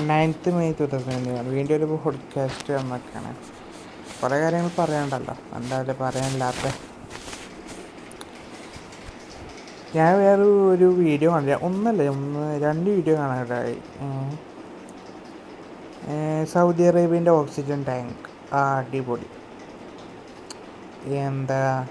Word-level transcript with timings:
Ninth 0.00 0.50
May 0.54 0.74
two 0.80 0.84
thousand 0.84 1.32
വീണ്ടും 1.48 1.74
ഒരു 1.76 1.84
podcast 1.84 2.74
വന്നൊക്കെയാണ് 2.74 3.34
കുറേ 4.22 4.40
കാര്യങ്ങൾ 4.40 4.70
പറയാനുണ്ടല്ലോ. 4.78 5.34
എന്തായാലും 5.56 5.96
പറയാനില്ലാത്ത. 6.00 6.64
ഞാൻ 9.96 10.18
വേറെ 10.18 10.42
ഒരു 10.42 10.84
വീഡിയോ 10.84 11.30
കാണില്ല 11.32 11.58
ഒന്നല്ല 11.62 12.02
ഒന്ന് 12.08 12.62
രണ്ട് 12.64 12.90
വീഡിയോ 12.90 13.16
കാണാനായി 13.16 13.76
സൗദി 16.52 16.82
അറേബ്യന്റെ 16.82 17.30
ഓക്സിജൻ 17.30 17.84
ടാങ്ക്. 17.88 18.24
ആ 18.52 18.78
അടിപൊളി. 18.78 19.28
എന്താ? 21.26 21.86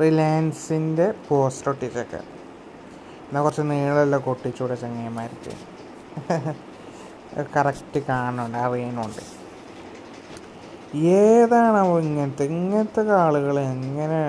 റിലയൻസിന്റെ 0.00 1.14
പോസ്റ്റർ 1.28 1.70
ഒട്ടിച്ചൊക്കെ 1.70 2.20
എന്നാൽ 3.26 3.42
കുറച്ച് 3.42 3.62
നീളമല്ല 3.62 4.16
കൊട്ടിച്ചൂടെ 4.16 4.74
ചങ്ങന്മാർക്ക് 4.74 5.54
കറക്റ്റ് 7.54 8.00
കാണുന്നുണ്ട് 8.08 8.58
അറിയുന്നുണ്ട് 8.64 9.22
അവ 11.80 11.88
ഇങ്ങനത്തെ 12.06 12.44
ഇങ്ങനത്തെ 12.44 13.02
ആളുകൾ 13.24 13.56
എങ്ങനെ? 13.60 14.20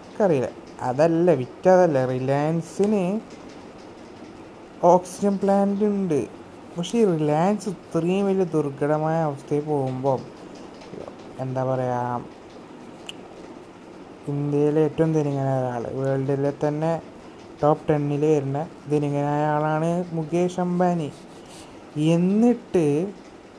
എനിക്കറിയില്ല. 0.00 0.48
അതല്ല 0.88 1.30
വിറ്റതല്ല. 1.40 1.98
റിലയൻസിന് 2.12 3.02
ഓക്സിജൻ 4.92 5.34
പ്ലാന്റ് 5.42 5.84
ഉണ്ട്. 5.84 6.20
പക്ഷേ 6.74 6.94
ഈ 7.00 7.04
റിലയൻസ് 7.14 7.68
ഇത്രയും 7.74 8.24
വലിയ 8.26 8.46
ദുർഘടമായ 8.54 9.18
അവസ്ഥയിൽ 9.28 9.64
പോകുമ്പോൾ 9.70 10.20
എന്താ 11.40 11.62
പറയുക 11.64 12.20
ഇന്ത്യയിലെ 14.32 14.80
ഏറ്റവും 14.88 15.10
ധനികനായ 15.12 15.56
ഒരാൾ 15.62 15.84
വേൾഡിലെ 16.00 16.52
തന്നെ 16.64 16.92
ടോപ്പ് 17.62 17.88
ടെന്നിൽ 17.88 18.22
വരുന്ന 18.24 18.60
ധനികനായ 18.92 19.42
ആളാണ് 19.54 19.90
മുകേഷ് 20.16 20.60
അംബാനി. 20.60 21.08
എന്നിട്ട് 21.96 23.14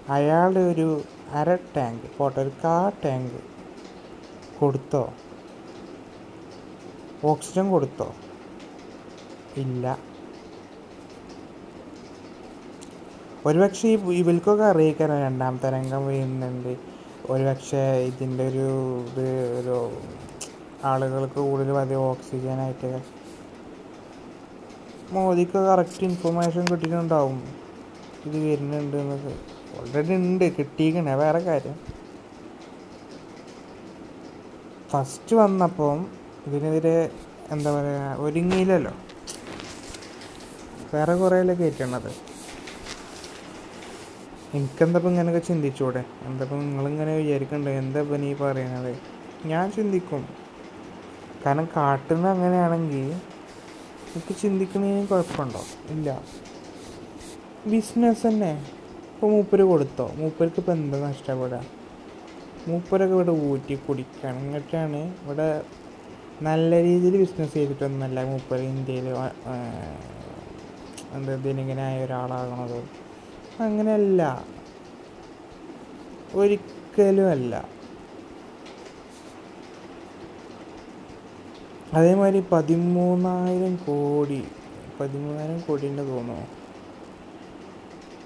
അയാളുടെ 0.09 0.59
ഒരു 0.59 1.01
അര 1.33 1.55
ടാങ്ക് 1.55 2.07
പോട്ടെ 2.17 2.41
ഒരു 2.41 2.51
കാ 2.63 2.91
ടാങ്ക് 3.05 3.39
കൊടുത്തോ? 4.59 5.13
ഓക്സിജൻ 7.23 7.69
കൊടുത്തോ? 7.69 8.13
ഇല്ല. 9.57 9.97
ഒരുപക്ഷെ 13.45 13.87
ഈ 13.87 13.97
ഇവൽക്കൊക്കെ 14.19 14.63
അറിയിക്കണം 14.63 15.21
രണ്ടാം 15.21 15.59
തരംഗം 15.63 16.07
വരുന്നുണ്ട്. 16.07 16.77
ഒരുപക്ഷെ 17.29 18.05
ഇതിന്റെ 18.05 18.47
ഒരു 18.47 18.67
ഇത് 19.09 19.59
ഒരു 19.59 19.91
ആളുകൾക്ക് 20.85 21.35
കൂടുതൽ 21.35 21.77
അധികം 21.77 22.01
ഓക്സിജനായിട്ട് 22.01 23.01
മോദിക്ക് 25.13 25.51
കറക്റ്റ് 25.51 26.03
ഇൻഫർമേഷൻ 26.03 26.65
കിട്ടിയിട്ടുണ്ടാവും. 26.65 27.64
ഇത് 28.25 28.37
വരുന്നുണ്ട് 28.51 28.97
എന്നൊക്കെ. 28.97 29.33
ഓൾറെഡി 29.79 30.13
ഉണ്ട് 30.13 30.45
കിട്ടിയിരിക്കണേ. 30.57 31.13
വേറെ 31.13 31.39
കാര്യം. 31.39 31.75
ഫസ്റ്റ് 34.91 35.35
വന്നപ്പം 35.35 36.05
ഇതിനെതിരെ 36.47 37.11
എന്താ 37.51 37.71
പറയുക 37.71 38.15
ഒരുങ്ങിയില്ലല്ലോ. 38.19 38.93
വേറെ 40.93 41.15
കുറേയല്ലേ 41.15 41.55
കയറ്റണത് 41.55 42.11
എനിക്കെന്തപ്പം 44.53 45.09
ഇങ്ങനെയൊക്കെ 45.09 45.47
ചിന്തിച്ചൂടെ? 45.47 46.05
എന്തപ്പം 46.25 46.59
നിങ്ങളിങ്ങനെ 46.59 47.15
വിചാരിക്കണ്ടേ? 47.15 47.71
എന്തപ്പം 47.71 48.21
നീ 48.21 48.33
പറയണത്? 48.33 48.93
ഞാൻ 49.45 49.71
ചിന്തിക്കും. 49.71 50.27
കാരണം 51.45 51.65
കാട്ടുന്ന 51.75 52.27
അങ്ങനെയാണെങ്കിൽ 52.27 53.11
എനിക്ക് 54.15 54.35
ചിന്തിക്കണതിന് 54.41 55.07
കുഴപ്പമുണ്ടോ? 55.07 55.61
ഇല്ല. 55.89 56.09
ബിസിനസ് 57.71 58.27
തന്നെ. 58.27 58.49
ഇപ്പോൾ 59.13 59.29
മൂപ്പര് 59.31 59.63
കൊടുത്തോ? 59.63 60.05
മൂപ്പർക്ക് 60.15 60.59
ഇപ്പോൾ 60.61 60.71
എന്താ 60.71 60.97
നഷ്ടപ്പെടുക 61.09 61.59
മൂപ്പരൊക്കെ 62.67 63.15
ഇവിടെ 63.15 63.33
ഊറ്റി 63.49 63.75
കുടിക്കണം. 63.75 64.37
എന്നിട്ടാണ് 64.39 64.99
ഇവിടെ 65.23 65.47
നല്ല 66.47 66.81
രീതിയിൽ 66.83 67.15
ബിസിനസ് 67.21 67.53
ചെയ്തിട്ടൊന്നുമല്ല 67.53 68.23
മൂപ്പർ 68.31 68.59
ഇന്ത്യയിൽ 68.71 69.07
എന്താ 71.17 71.35
ധനികനായ 71.45 72.03
ഒരാളാകണത്. 72.05 72.79
അങ്ങനെയല്ല. 73.65 74.21
ഒരിക്കലും 76.35 77.29
അല്ല. 77.31 77.53
അതേമാതിരി 81.97 82.43
പതിമൂന്നായിരം 82.51 83.75
കോടി 83.87 84.39
പതിമൂന്നായിരം 84.99 85.59
കോടിന്റെ 85.67 86.03
തോന്നുന്നു 86.03 86.64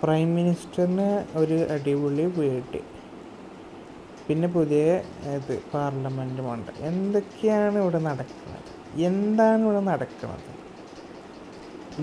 പ്രൈം 0.02 0.36
മിനിസ്റ്ററിന് 0.36 1.08
ഒരു 1.40 1.58
അടിപൊളി 1.74 2.26
വീട് 2.38 2.80
പിന്നെ 4.28 4.48
പുതിയ 4.48 4.82
ഇത് 5.38 5.54
പാർലമെന്റുമുണ്ട് 5.74 6.72
എന്തൊക്കെയാണ് 6.90 7.78
ഇവിടെ 7.84 8.00
നടക്കുന്നത്? 8.08 8.70
എന്താണ് 9.10 9.62
ഇവിടെ 9.66 9.82
നടക്കുന്നത്? 9.92 10.52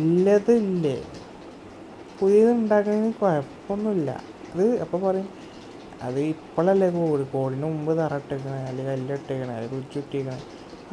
ഇല്ലതില്ലേ. 0.01 0.97
പുതിയത് 2.19 2.51
ഉണ്ടാക്കുന്നതിന് 2.51 3.13
കുഴപ്പമൊന്നുമില്ല. 3.21 4.11
അത് 4.53 4.65
അപ്പോൾ 4.85 5.01
പറയും 5.07 5.29
അത് 6.07 6.19
ഇപ്പോഴല്ലേ 6.21 6.89
കോടി 6.97 7.25
കോടിന് 7.35 7.67
മുമ്പ് 7.75 7.93
തറട്ടിക്കണേ 8.01 8.59
അല്ലെങ്കിൽ 8.71 8.93
കല്ലിട്ടേക്കണേ 8.93 9.55
അല്ലെങ്കിൽ 9.59 9.81
ഉച്ചിട്ടേക്കണേ 9.83 10.39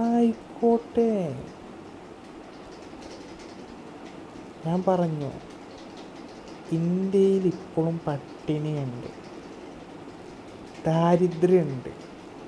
ആയിക്കോട്ടെ. 0.06 1.10
ഞാൻ 4.66 4.80
പറഞ്ഞു. 4.88 5.32
ഇന്ത്യയിൽ 6.74 7.46
ഇപ്പോഴും 7.48 8.02
പട്ടിണിയുണ്ട്. 8.08 9.10
ദാരിദ്ര്യമുണ്ട്. 10.88 11.92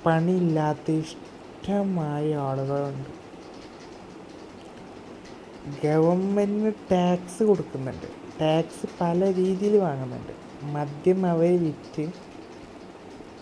പണിയില്ലാത്ത 0.06 0.90
ഇഷ്ടമായ 1.02 2.34
ആളുകളുണ്ട്. 2.48 3.12
ഗവൺമെന്റിന് 5.84 6.72
ടാക്സ് 6.92 7.42
കൊടുക്കുന്നുണ്ട്. 7.42 8.08
ടാക്സ് 8.40 8.86
പല 9.00 9.34
രീതിയിൽ 9.34 9.76
വാങ്ങുന്നുണ്ട്. 9.76 10.32
മദ്യം 10.62 11.26
അവർ 11.26 11.52
വിറ്റ് 11.64 12.04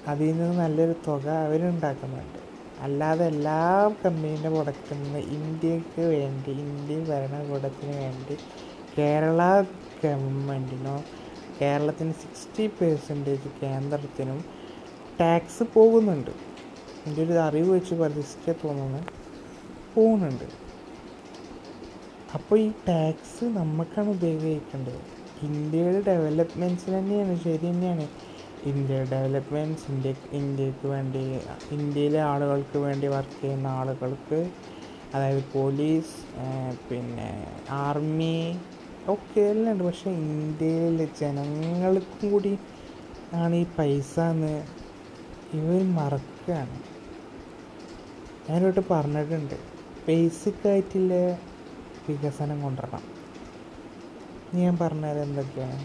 അതിൽ 0.07 0.27
നിന്ന് 0.27 0.59
നല്ലൊരു 0.59 0.95
തുക 1.07 1.27
അവരുണ്ടാക്കുന്നുണ്ട് 1.47 2.41
അല്ലാതെ 2.79 3.25
എല്ലാ 3.27 3.61
കമ്പനീന്റെ 4.05 4.49
പ്രൊഡക്റ്റിൽ 4.49 5.03
നിന്ന് 5.03 5.19
ഇന്ത്യയ്ക്ക് 5.37 6.01
വേണ്ടി 6.01 6.51
ഇന്ത്യൻ 6.51 7.05
ഭരണകൂടത്തിന് 7.05 7.93
വേണ്ടി 7.93 8.37
കേരള 8.99 9.41
ഗവൺമെന്റിനോ 10.05 10.97
കേരളത്തിന് 11.61 12.15
സിക്സ്റ്റി 12.23 12.65
പെർസെന്റേജ് 12.79 13.51
കേന്ദ്രത്തിനും 13.61 14.41
ടാക്സ് 15.21 15.65
പോകുന്നുണ്ട്. 15.77 16.33
എന്റെ 17.07 17.21
ഒരു 17.27 17.35
അറിവ് 17.47 17.71
വെച്ച് 17.77 17.95
പരിസ്ഥിതിക്ക് 17.95 18.55
തോന്നുന്നത് 18.63 19.11
പോകുന്നുണ്ട്. 19.95 20.47
അപ്പോൾ 22.37 22.57
ഈ 22.67 22.69
ടാക്സ് 22.89 23.45
നമുക്കാണ് 23.59 24.09
ഉപയോഗിക്കേണ്ടത്. 24.17 25.03
ഇന്ത്യയുടെ 25.49 26.01
ഡെവലപ്മെന്റ്സിന് 26.11 26.95
തന്നെയാണ് 26.99 27.35
ശരി 27.45 27.67
തന്നെയാണ്. 27.71 28.07
ഇന്ത്യയുടെ 28.71 29.07
ഡെവലപ്മെന്റ്സ് 29.15 29.87
ഇന്ത്യ 29.93 30.11
ഇന്ത്യയ്ക്ക് 30.39 30.87
വേണ്ടി 30.93 31.23
ഇന്ത്യയിലെ 31.77 32.21
ആളുകൾക്ക് 32.31 32.79
വേണ്ടി 32.85 33.07
വർക്ക് 33.15 33.39
ചെയ്യുന്ന 33.41 33.69
ആളുകൾക്ക് 33.81 34.39
അതായത് 35.15 35.43
പോലീസ് 35.55 36.15
പിന്നെ 36.89 37.29
ആർമി 37.87 38.37
ഒക്കെ 39.09 39.41
എല്ലാം 39.41 39.73
ഉണ്ട്. 39.73 39.85
പക്ഷേ 39.85 40.11
ഇന്ത്യയിലെ 40.11 41.09
ജനങ്ങൾക്കും 41.21 42.31
കൂടി 42.31 42.59
ആണ് 43.35 43.55
ഈ 43.55 43.67
പൈസ 43.79 44.21
എന്ന് 44.21 44.67
ഇവർ 45.53 45.83
മറക്കുകയാണ് 45.95 46.79
ഞാനോട്ട് 48.51 48.81
പറഞ്ഞിട്ടുണ്ട്. 48.91 49.55
ബേസിക്കായിട്ടുള്ള 50.09 51.15
വികസനം 52.09 52.63
കൊണ്ടുവരണം. 52.63 53.05
ഞാൻ 54.55 54.79
പറഞ്ഞത് 54.79 55.21
എന്തൊക്കെയാണ്? 55.23 55.85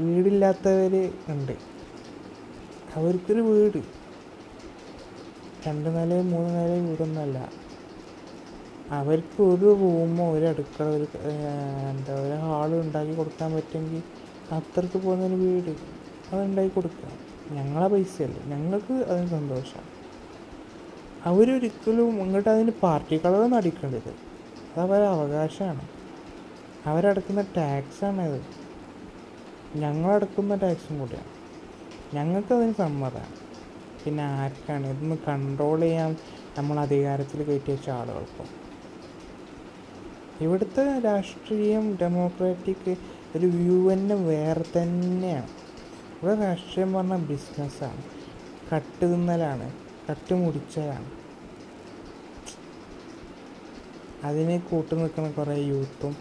വീടില്ലാത്തവർ 0.00 1.12
ഉണ്ട്. 1.28 1.56
അവർക്കൊരു 2.96 3.40
വീട്. 3.40 3.82
രണ്ട് 5.66 5.88
നില 5.88 6.20
മൂന്ന് 6.20 6.50
നില 6.56 6.88
വീടൊന്നുമല്ല. 6.88 7.63
അവർക്ക് 8.90 9.40
ഒരു 9.42 9.68
റൂമോ 9.82 10.24
ഒരു 10.36 10.46
അടുക്കള 10.46 10.86
ഒരു 10.96 11.06
എന്താ 11.90 12.14
ഒരു 12.24 12.36
ഹാളും 12.44 12.80
ഉണ്ടാക്കി 12.80 13.14
കൊടുക്കാൻ 13.20 13.52
പറ്റുമെങ്കിൽ 13.56 14.02
അത്രയ്ക്ക് 14.56 14.98
പോകുന്നൊരു 15.04 15.34
വീട് 15.34 15.70
അതുണ്ടാക്കി 16.32 16.72
കൊടുക്കുക. 16.74 17.10
ഞങ്ങളെ 17.56 17.88
പൈസയല്ല. 17.94 18.38
ഞങ്ങൾക്ക് 18.52 18.94
അതിന് 19.10 19.28
സന്തോഷമാണ് 19.28 19.90
അവരൊരിക്കലും 21.28 22.20
ഇങ്ങോട്ട് 22.24 22.48
അതിന് 22.48 22.70
പാർട്ടി 22.84 23.16
കളറൊന്നും 23.24 23.58
അടിക്കേണ്ടത് 23.58 24.12
അത് 24.72 24.80
അവരെ 24.84 25.06
അവകാശമാണ്. 25.06 25.84
അവരടക്കുന്ന 26.90 27.42
ടാക്സാണത് 27.56 28.40
ഞങ്ങളടക്കുന്ന 29.82 30.54
ടാക്സും 30.54 30.98
കൂടിയാണ്. 31.00 31.30
ഞങ്ങൾക്കതിന് 32.14 32.72
സമ്മതമാണ് 32.72 33.32
പിന്നെ 34.04 34.22
ആർക്കാണ്? 34.22 34.86
ഇതൊന്ന് 34.86 35.16
കൺട്രോൾ 35.28 35.80
ചെയ്യാൻ 35.80 36.16
നമ്മൾ 36.58 36.78
അധികാരത്തിൽ 36.78 37.42
കയറ്റി 37.48 37.72
വെച്ച 37.72 37.90
ആളുകൾക്കും? 37.90 38.63
ഇവിടുത്തെ 40.40 41.00
രാഷ്ട്രീയം 41.04 41.98
ഡെമോക്രാറ്റിക് 42.00 42.96
ഒരു 43.36 43.46
വ്യൂ 43.46 43.92
തന്നെ 43.92 44.14
വേറെ 44.14 44.64
തന്നെയാണ്. 44.76 45.48
ഇവിടെ 46.22 46.34
രാഷ്ട്രീയം 46.40 46.92
പറഞ്ഞാൽ 46.92 47.16
ബിസിനസ്സാണ് 47.16 48.02
കട്ട് 48.72 49.04
തിന്നലാണ് 49.12 49.72
കട്ട് 50.10 50.34
മുടിച്ചലാണ് 50.34 51.10
അതിനെ 54.24 54.58
കൂട്ടു 54.58 54.94
നിൽക്കുന്ന 54.94 55.30
കുറേ 55.30 55.56
യൂത്തും 55.56 56.16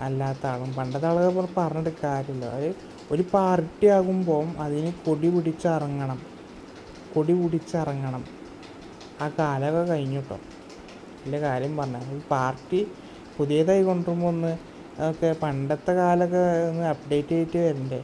അല്ലാത്ത 0.00 0.46
ആളും. 0.46 0.74
പണ്ടത്തെ 0.74 1.06
ആളുകൾ 1.06 1.48
പറഞ്ഞിട്ട് 1.56 1.96
കാര്യമില്ല. 2.04 2.44
അത് 2.44 2.74
ഒരു 3.10 3.24
പാർട്ടി 3.34 3.86
ആകുമ്പോൾ 3.86 4.46
അതിന് 4.46 4.92
കൊടി 5.06 5.28
പിടിച്ചിറങ്ങണം. 5.28 6.20
കൊടി 7.14 7.32
പിടിച്ചിറങ്ങണം. 7.32 8.24
ആ 9.20 9.28
കാലമൊക്കെ 9.38 9.92
കഴിഞ്ഞു 9.92 10.16
കേട്ടോ. 10.16 10.38
കാര്യം 11.40 11.76
പറഞ്ഞാൽ 11.76 12.18
പാർട്ടി 12.30 12.86
പുതിയതായി 13.38 13.82
കൊണ്ടുവരുമ്പോൾ 13.90 14.30
ഒന്ന് 14.34 14.52
അതൊക്കെ 14.98 15.30
പണ്ടത്തെ 15.44 15.92
കാലമൊക്കെ 16.00 16.42
ഒന്ന് 16.70 16.84
അപ്ഡേറ്റ് 16.92 17.32
ചെയ്തിട്ട് 17.34 17.58
വരണ്ടേ. 17.66 18.00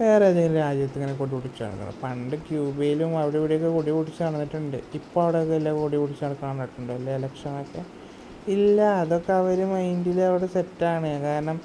വേറെ 0.00 0.24
ഏതെങ്കിലും 0.30 0.56
രാജ്യത്ത് 0.64 0.96
ഇങ്ങനെ 0.98 1.14
കൊടി 1.20 1.32
പിടിച്ച് 1.36 1.60
നടക്കണം. 1.66 1.94
പണ്ട് 2.02 2.34
ക്യൂബയിലും 2.46 3.12
അവിടെ 3.20 3.38
ഇവിടെയൊക്കെ 3.40 3.70
കൊടി 3.76 3.90
പിടിച്ച് 3.96 4.22
നടന്നിട്ടുണ്ട്. 4.26 4.78
ഇപ്പോൾ 4.98 5.20
അവിടെയൊക്കെ 5.24 5.54
എല്ലാം 5.60 5.76
കൊടി 5.82 5.96
പിടിച്ച് 6.02 6.24
നടക്കാൻ 6.26 6.58
നടക്കുന്നുണ്ടോ 6.60 6.96
അല്ലേ 7.00 7.14
ഇലക്ഷനൊക്കെ? 7.20 7.82
ഇല്ല 8.54 8.80
അതൊക്കെ 9.02 9.32
അവർ 9.40 9.60
മൈൻഡിൽ 9.72 10.18
അവിടെ 10.30 10.48
സെറ്റാണ് 10.56 11.12
കാരണം 11.26 11.56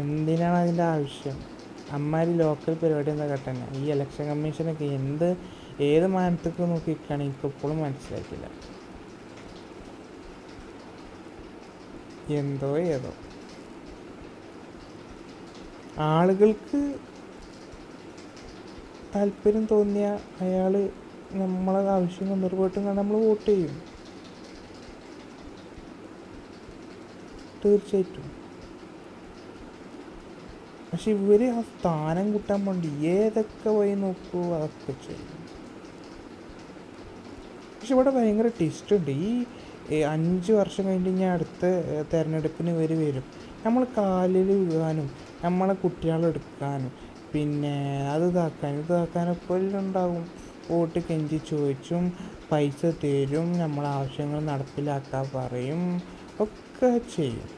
എന്തിനാണ് 0.00 0.56
അതിന്റെ 0.62 0.84
ആവശ്യം? 0.94 1.36
അമ്മാരി 1.96 2.32
ലോക്കൽ 2.42 2.74
പരിപാടി 2.82 3.10
എന്താ 3.14 3.26
കേട്ടെന്നെ 3.32 3.66
ഈ 3.78 3.82
ഇലക്ഷൻ 3.94 4.24
കമ്മീഷനൊക്കെ 4.30 4.86
എന്ത് 5.00 5.28
ഏത് 5.90 6.06
മാനത്തേക്ക് 6.16 6.62
നോക്കി 6.72 6.90
നിൽക്കുകയാണ് 6.92 7.22
എനിക്ക് 7.26 7.46
ഇപ്പോഴും 7.52 7.78
മനസ്സിലായിട്ടില്ല 7.84 8.46
എന്തോ 12.28 12.78
ഏതോ. 12.78 13.14
ആളുകൾക്ക് 15.98 16.98
താല്പര്യം 19.14 19.68
തോന്നിയ 19.70 20.18
അയാൾ 20.40 20.90
നമ്മളെ 21.32 21.88
ആവശ്യം 21.88 22.28
കണ്ട് 22.30 22.80
നമ്മൾ 22.80 23.16
വോട്ട് 23.16 23.46
ചെയ്യും. 23.46 23.82
തീർച്ചയായിട്ടും. 27.64 28.32
പക്ഷെ 30.92 31.10
ഇവർ 31.10 31.44
ആ 31.44 31.60
സ്ഥാനം 31.60 32.34
കിട്ടാൻ 32.34 32.64
വേണ്ടി 32.64 32.88
ഏതൊക്കെ 32.88 33.70
വഴി 33.70 33.94
നോക്കൂ 33.94 34.42
അതൊക്കെ 34.54 34.92
ചെയ്യും. 34.92 35.42
പക്ഷെ 37.80 37.94
ഇവിടെ 37.94 38.10
ഭയങ്കര 38.10 38.50
ടേസ്റ്റ് 38.60 38.96
ഉണ്ട്. 38.96 39.10
ഈ 39.10 39.44
അഞ്ച് 39.90 40.52
വർഷം 40.52 40.86
കഴിഞ്ഞ് 40.86 41.10
ഞാൻ 41.10 41.32
അടുത്ത 41.32 41.62
തിരഞ്ഞെടുപ്പിന് 42.12 42.70
ഇവർ 42.70 42.92
വരും. 42.92 43.24
നമ്മൾ 43.66 43.86
കാലിൽ 43.98 44.50
വീഴാനും 44.50 45.10
നമ്മളെ 45.44 45.74
കുട്ടികളെ 45.74 46.26
എടുക്കാനും 46.28 46.92
പിന്നെ 47.34 47.76
അത് 48.14 48.24
ഇതാക്കാനും 48.28 48.78
ഇത് 48.78 48.92
ഇതാക്കാനൊക്കെ 48.92 49.54
ഉണ്ടാവും. 49.54 50.24
വോട്ട് 50.70 50.98
കെഞ്ചി 50.98 51.38
ചോദിച്ചും 51.50 52.12
പൈസ 52.52 52.84
തരും 53.04 53.58
നമ്മളെ 53.58 53.88
ആവശ്യങ്ങൾ 53.88 54.40
നടപ്പിലാക്കാൻ 54.40 55.24
പറയും 55.34 55.82
ഒക്കെ 56.40 56.98
ചെയ്യും. 57.16 57.48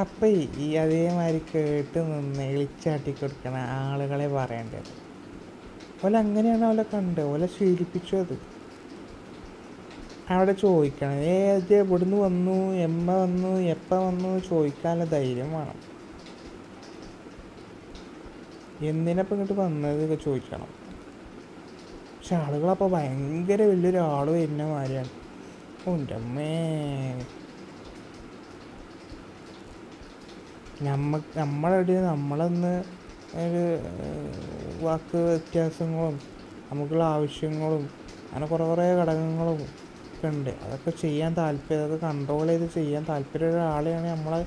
അപ്പം 0.00 0.28
ഈ 0.64 0.74
അതേമാതിരി 0.76 1.40
കേട്ട് 1.54 1.98
നിന്ന് 1.98 2.42
എളിച്ചാട്ടി 2.42 3.12
കൊടുക്കണ 3.12 3.56
ആളുകളെ 3.56 4.28
പറയേണ്ടത്. 4.28 4.90
ഓല 6.04 6.16
അങ്ങനെയാണ് 6.16 6.64
ഓലെ 6.64 6.84
കണ്ടത് 6.94 7.24
ഓലെ 7.24 7.46
ശീലിപ്പിച്ചു 7.46 8.16
അത്. 8.16 8.36
അവിടെ 10.30 10.52
ചോദിക്കണം. 10.52 11.12
ഏത് 11.34 11.74
എവിടുന്ന് 11.74 12.16
വന്നു? 12.16 12.72
എമ്മ 12.80 13.14
വന്നു? 13.14 13.48
എപ്പ 13.74 13.94
വന്നു? 13.98 14.38
ചോദിക്കാനുള്ള 14.40 15.04
ധൈര്യം 15.04 15.52
വേണം. 15.52 15.78
എന്തിനപ്പം 18.80 19.34
ഇങ്ങോട്ട് 19.34 19.52
വന്നത് 19.54 20.20
ചോദിക്കണം. 20.20 20.70
പക്ഷെ 22.18 22.36
ആളുകളപ്പോൾ 22.36 22.90
ഭയങ്കര 22.90 23.62
വലിയൊരാൾ 23.62 24.30
വരുന്ന 24.30 24.62
മാതിരിയാണ്. 24.66 25.10
അമ്മേ. 26.14 26.50
നമ്മ 30.82 31.22
നമ്മളെവിടെ 31.36 32.00
നമ്മളെന്ന് 32.02 32.74
ഒരു 33.36 33.62
വാക്ക് 34.82 35.16
വ്യത്യാസങ്ങളും 35.16 36.16
നമുക്കുള്ള 36.70 37.04
ആവശ്യങ്ങളും 37.04 37.84
അങ്ങനെ 38.32 38.46
കുറേ 38.46 38.64
കുറേ 38.64 38.94
ഘടകങ്ങളും 38.94 39.60
ഒക്കെ 40.20 40.30
ഉണ്ട് 40.36 40.50
അതൊക്കെ 40.64 40.92
ചെയ്യാൻ 41.02 41.30
താല്പര്യം 41.36 41.78
അതൊക്കെ 41.80 41.98
കൺട്രോൾ 42.06 42.46
ചെയ്ത് 42.50 42.66
ചെയ്യാൻ 42.74 43.02
താല്പര്യമുള്ള 43.08 43.54
ഒരാളെയാണ് 43.56 44.06
നമ്മളെ 44.06 44.40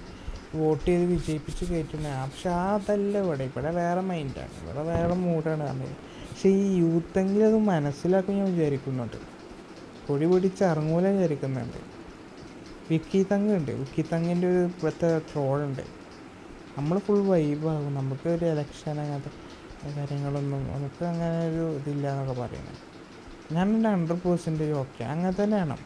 വോട്ട് 0.59 0.85
ചെയ്ത് 0.87 1.05
വിജയിപ്പിച്ച് 1.11 1.63
കയറ്റുന്നത് 1.69 2.17
പക്ഷെ 2.23 2.49
അതല്ല 2.49 3.13
ഇവിടെ. 3.25 3.43
ഇവിടെ 3.43 3.71
വേറെ 3.79 4.01
മൈൻഡാണ് 4.01 4.53
ഇവിടെ 4.61 4.83
വേറെ 4.89 5.15
മൂഡാണ് 5.23 5.63
പറഞ്ഞത് 5.69 5.95
പക്ഷെ 6.29 6.49
ഈ 6.49 6.67
യൂത്തെങ്കിലും 6.81 7.47
അത് 7.47 7.57
മനസ്സിലാക്കും 7.71 8.37
ഞാൻ 8.37 8.47
വിചാരിക്കുന്നുണ്ട്. 8.53 9.17
പൊടി 10.07 10.25
പൊടിച്ച് 10.25 10.63
ഇറങ്ങൂല 10.63 11.05
വിചാരിക്കുന്നുണ്ട്. 11.15 11.79
വിക്കി 12.91 13.21
തങ്ങ് 13.31 13.51
ഉണ്ട്. 13.57 13.71
വിക്കി 13.81 14.05
തങ്ങിന്റെ 14.13 14.47
ഒരു 14.53 14.63
ഇപ്പോഴത്തെ 14.71 15.11
ട്രോളുണ്ട് 15.31 15.83
നമ്മൾ 16.77 16.97
ഫുൾ 16.99 17.21
വൈബാകും 17.31 17.93
നമുക്ക് 17.95 18.27
ഒരു 18.29 18.45
ഇലക്ഷൻ 18.53 18.97
അങ്ങനത്തെ 19.01 19.31
കാര്യങ്ങളൊന്നും 19.97 20.61
നമുക്ക് 20.73 21.03
അങ്ങനെ 21.11 21.37
ഒരു 21.49 21.63
ഇതില്ല 21.79 22.05
എന്നൊക്കെ 22.11 22.41
പറയുന്നത്. 22.41 22.81
എന്റെ 23.49 23.89
ഹൺഡ്രഡ് 23.89 24.17
പേഴ്സന്റേജ് 24.17 24.71
ഓക്കെ 24.71 25.03
അങ്ങനെ 25.03 25.43
തന്നെ 25.43 25.57
വേണം 25.57 25.79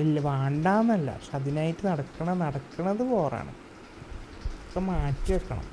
ഇല്ല 0.00 0.20
വേണ്ടാന്നല്ല. 0.20 1.12
പക്ഷെ 1.12 1.36
അതിനായിട്ട് 1.36 1.86
നടക്കണ 1.86 2.34
നടക്കണത് 2.34 3.02
ബോറാണ് 3.02 3.52
ഒക്കെ 4.66 4.80
മാറ്റി 4.80 5.32
വെക്കണം. 5.32 5.66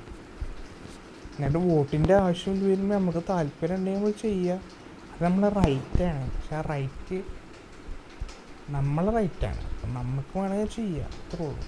എന്നിട്ട് 1.38 1.58
വോട്ടിന്റെ 1.58 2.14
ആവശ്യം 2.14 2.70
വരുമ്പോൾ 2.70 2.94
നമുക്ക് 2.94 3.22
താല്പര്യം 3.28 3.76
ഉണ്ടെങ്കിൽ 3.76 4.00
നമ്മൾ 4.00 4.14
ചെയ്യുക. 4.22 4.60
അത് 5.12 5.24
നമ്മളെ 5.24 5.48
റൈറ്റാണ് 5.48 6.30
പക്ഷെ 6.30 6.56
ആ 6.56 6.60
റൈറ്റ് 6.60 7.18
നമ്മളെ 8.70 9.12
റൈറ്റാണ് 9.12 9.60
അപ്പം 9.60 9.94
നമുക്ക് 9.94 10.38
വേണമെങ്കിൽ 10.38 10.68
ചെയ്യാം. 10.68 11.10
അത്രേ 11.10 11.46
ഉള്ളൂ. 11.46 11.64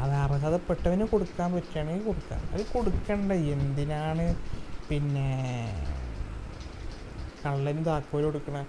അത് 0.00 0.12
അർഹതപ്പെട്ടവന് 0.12 1.04
കൊടുക്കാൻ 1.04 1.52
പറ്റുകയാണെങ്കിൽ 1.52 2.04
കൊടുക്കാം. 2.04 2.40
അത് 2.52 2.66
കൊടുക്കണ്ട. 2.74 3.32
എന്തിനാണ്? 3.32 4.34
പിന്നെ 4.90 5.28
കള്ളന് 7.42 7.82
താക്കോലും 7.88 8.26
കൊടുക്കണേ. 8.28 8.62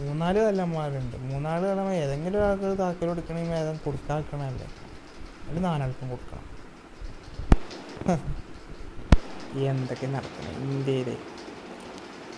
മൂന്നാൽ 0.00 0.36
കല്ലന്മാരുണ്ട് 0.46 1.16
മൂന്നാൽ 1.30 1.62
കല്ലന്മാർ 1.68 1.96
ഏതെങ്കിലും 2.04 2.38
ഒരാൾക്ക് 2.40 2.68
താക്കോൽ 2.82 3.08
കൊടുക്കണമെങ്കിൽ 3.10 3.56
ഏതും 3.62 3.76
കൊടുക്കാക്കണല്ലേ 3.86 4.68
അതിൽ 5.48 5.62
നാലാൾക്കും 5.68 6.08
കൊടുക്കണം. 6.14 6.46
എന്തൊക്കെ 9.70 10.08
നടക്കണം 10.16 10.52
ഇന്ത്യയിൽ 10.66 11.08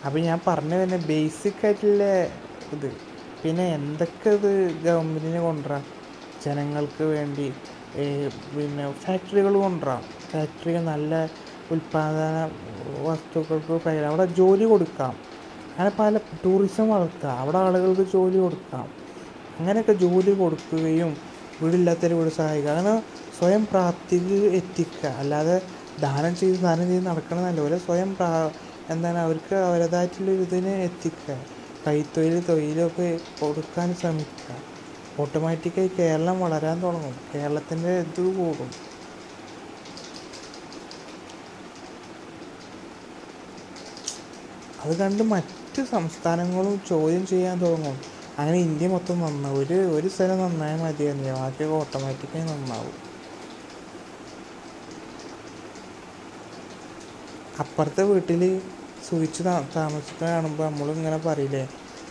അപ്പം 0.06 0.20
ഞാൻ 0.28 0.38
പറഞ്ഞു 0.46 0.76
തന്നെ 0.82 0.98
ബേസിക് 1.10 1.62
ആയിട്ടുള്ള 1.66 2.04
ഇത്. 2.76 2.88
പിന്നെ 3.42 3.64
എന്തൊക്കെ 3.78 4.30
ഇത് 4.38 4.50
ഗവൺമെന്റിന് 4.86 5.40
കൊണ്ടുവരാം? 5.48 5.84
ജനങ്ങൾക്ക് 6.44 7.04
വേണ്ടി 7.14 7.46
പിന്നെ 8.54 8.84
ഫാക്ടറികൾ 9.04 9.54
കൊണ്ടുവരാം. 9.64 10.02
ഫാക്ടറികൾ 10.30 10.82
നല്ല 10.92 11.12
ഉൽപ്പാദന 11.70 12.50
വസ്തുക്കൾക്ക് 13.06 13.80
പകരം 13.86 14.08
അവിടെ 14.08 14.26
ജോലി 14.26 14.64
കൊടുക്കാം. 14.64 15.14
അങ്ങനെ 15.70 15.92
പല 15.98 16.16
ടൂറിസം 16.44 16.88
വളർത്തുക 16.88 17.28
അവിടെ 17.28 17.58
ആളുകൾക്ക് 17.58 18.12
ജോലി 18.12 18.38
കൊടുക്കാം. 18.38 18.88
അങ്ങനെയൊക്കെ 19.58 19.92
ജോലി 19.92 20.30
കൊടുക്കുകയും 20.30 21.16
വീടില്ലാത്തവരെ 21.62 22.14
വീട് 22.14 22.32
സഹായിക്കുക. 22.34 22.70
അങ്ങനെ 22.70 23.02
സ്വയം 23.38 23.64
പ്രാപ്തിക്ക് 23.64 24.38
എത്തിക്കുക. 24.54 25.08
അല്ലാതെ 25.08 25.62
ദാനം 26.00 26.36
ചെയ്ത് 26.36 26.58
ദാനം 26.58 26.86
ചെയ്ത് 26.88 27.06
നടക്കണമെന്നല്ല 27.06 27.60
പോലെ 27.60 27.78
സ്വയം 27.78 28.14
പ്രാ 28.14 28.50
എന്താണ് 28.90 29.18
അവർക്ക് 29.18 29.54
അവരുടേതായിട്ടുള്ള 29.54 30.30
ഇതിന് 30.30 30.68
എത്തിക്കുക. 30.68 31.36
കൈത്തൊഴിൽ 31.86 32.42
തൊഴിലൊക്കെ 32.48 33.20
കൊടുക്കാൻ 33.40 33.94
ശ്രമിക്കുക. 33.94 34.56
ഓട്ടോമാറ്റിക്കായി 35.20 35.90
കേരളം 35.98 36.40
വളരാൻ 36.40 36.82
തുടങ്ങും. 36.82 37.14
കേരളത്തിന്റെ 37.34 37.98
ഇത് 37.98 38.36
കൂടും. 38.36 38.91
അത് 44.82 44.92
കണ്ട് 44.96 45.22
മറ്റ് 45.30 45.82
സംസ്ഥാനങ്ങളും 45.90 46.74
ചോദ്യം 46.88 47.24
ചെയ്യാൻ 47.26 47.56
തുടങ്ങും. 47.60 47.96
അങ്ങനെ 48.38 48.58
ഇന്ത്യ 48.58 48.86
മൊത്തം 48.88 49.20
നന്നാവും 49.20 49.60
ഒരു 49.60 49.78
ഒരു 49.96 50.08
സ്ഥലം 50.08 50.38
നന്നായാൽ 50.38 50.80
മതിയായിരുന്നില്ല 50.80 51.34
ബാക്കിയൊക്കെ 51.40 51.76
ഓട്ടോമാറ്റിക്കായി 51.76 52.44
നന്നാവും. 52.46 52.96
അപ്പുറത്തെ 57.54 58.02
വീട്ടിൽ 58.02 58.42
സൂചിച്ച് 59.02 59.42
താമസിക്കുന്ന 59.76 60.30
കാണുമ്പോൾ 60.30 60.64
നമ്മളിങ്ങനെ 60.64 61.18
പറയില്ലേ? 61.26 61.62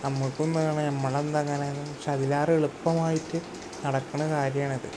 നമ്മൾക്കും 0.03 0.45
എന്താണ് 0.49 0.81
നമ്മളെന്താ 0.89 1.39
അങ്ങനെ? 1.43 1.67
പക്ഷെ 1.89 2.11
അതിലേറെ 2.11 2.53
എളുപ്പമായിട്ട് 2.53 3.39
നടക്കുന്ന 3.85 4.25
കാര്യമാണിത് 4.35 4.89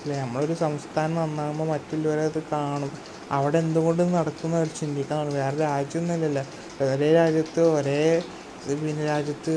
അല്ലേ? 0.00 0.16
നമ്മളൊരു 0.22 0.54
സംസ്ഥാനം 0.62 1.16
നന്നാകുമ്പോൾ 1.16 1.68
മറ്റുള്ളവരെ 1.68 2.24
അത് 2.30 2.40
കാണും. 2.52 2.92
അവിടെ 3.36 3.58
എന്തുകൊണ്ട് 3.64 4.02
നടക്കുന്ന 4.16 4.54
അവർ 4.60 4.70
ചിന്തിക്കണം 4.80 5.32
വേറെ 5.38 5.56
രാജ്യമൊന്നുമില്ലല്ലോ. 5.66 6.44
ഒരേ 6.86 7.08
രാജ്യത്ത് 7.20 7.62
ഒരേ 7.76 8.00
പിന്നെ 8.82 9.02
രാജ്യത്ത് 9.12 9.54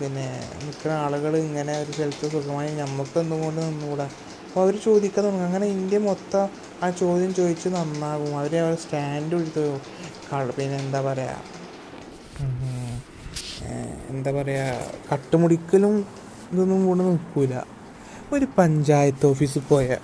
പിന്നെ 0.00 0.24
നിൽക്കുന്ന 0.64 0.94
ആളുകൾ 1.04 1.32
ഇങ്ങനെ 1.44 1.74
ഒരു 1.82 1.92
സ്ഥലത്ത് 1.96 2.26
സുഖമായി 2.34 2.72
നമുക്ക് 2.82 3.16
എന്തുകൊണ്ട് 3.22 3.60
നിന്നുകൂടാ? 3.66 4.06
അപ്പോൾ 4.46 4.60
അവർ 4.64 4.74
ചോദിക്കാൻ 4.86 5.22
തുടങ്ങും. 5.24 5.46
അങ്ങനെ 5.48 5.66
ഇന്ത്യ 5.76 5.98
മൊത്തം 6.08 6.44
ആ 6.84 6.86
ചോദ്യം 7.02 7.32
ചോദിച്ച് 7.38 7.68
നന്നാകും. 7.76 8.32
അവർ 8.40 8.52
അവർ 8.64 8.74
സ്റ്റാൻഡ് 8.84 9.34
എടുത്ത് 9.40 9.64
പിന്നെ 10.58 10.76
എന്താ 10.84 11.00
പറയുക 11.08 11.36
എന്താ 14.12 14.30
പറയുക 14.36 14.68
കട്ടുമുടിക്കലും 15.10 15.94
ഇതൊന്നും 16.52 16.80
കൂടെ 16.86 17.02
നിൽക്കില്ല 17.08 17.56
ഒരു 18.34 18.46
പഞ്ചായത്ത് 18.58 19.24
ഓഫീസിൽ 19.30 19.62
പോയാൽ 19.70 20.02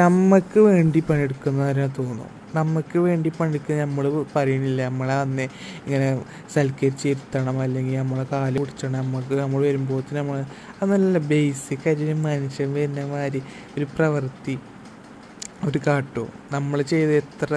നമുക്ക് 0.00 0.58
വേണ്ടി 0.68 1.00
പണിയെടുക്കുന്നവരെ 1.08 1.86
തോന്നും. 1.98 2.30
നമുക്ക് 2.54 2.98
വേണ്ടി 2.98 3.28
പണിക്ക് 3.38 3.72
നമ്മൾ 3.72 4.04
പറയണില്ല. 4.36 4.80
നമ്മളെ 4.88 5.14
അന്ന് 5.14 5.46
ഇങ്ങനെ 5.86 6.08
സൽക്കരിച്ച് 6.54 7.06
ഇരുത്തണം. 7.08 7.60
അല്ലെങ്കിൽ 7.60 7.96
നമ്മളെ 7.98 8.26
കാൽ 8.32 8.58
പിടിച്ചണം. 8.58 8.98
നമുക്ക് 9.00 9.34
നമ്മൾ 9.34 9.62
വരുമ്പോഴത്തേന് 9.62 10.18
നമ്മൾ 10.18 10.38
അതല്ല 10.82 11.18
ബേസിക് 11.32 11.86
ആയിട്ട് 11.88 12.04
ഒരു 12.04 12.14
മനുഷ്യൻ 12.26 12.70
വരുന്ന 12.74 13.06
മാതിരി 13.06 13.42
ഒരു 13.78 13.86
പ്രവൃത്തി 13.96 14.54
ഒരു 15.64 15.78
കാട്ടും. 15.86 16.28
നമ്മൾ 16.52 16.82
ചെയ്ത് 16.82 17.12
എത്ര 17.14 17.50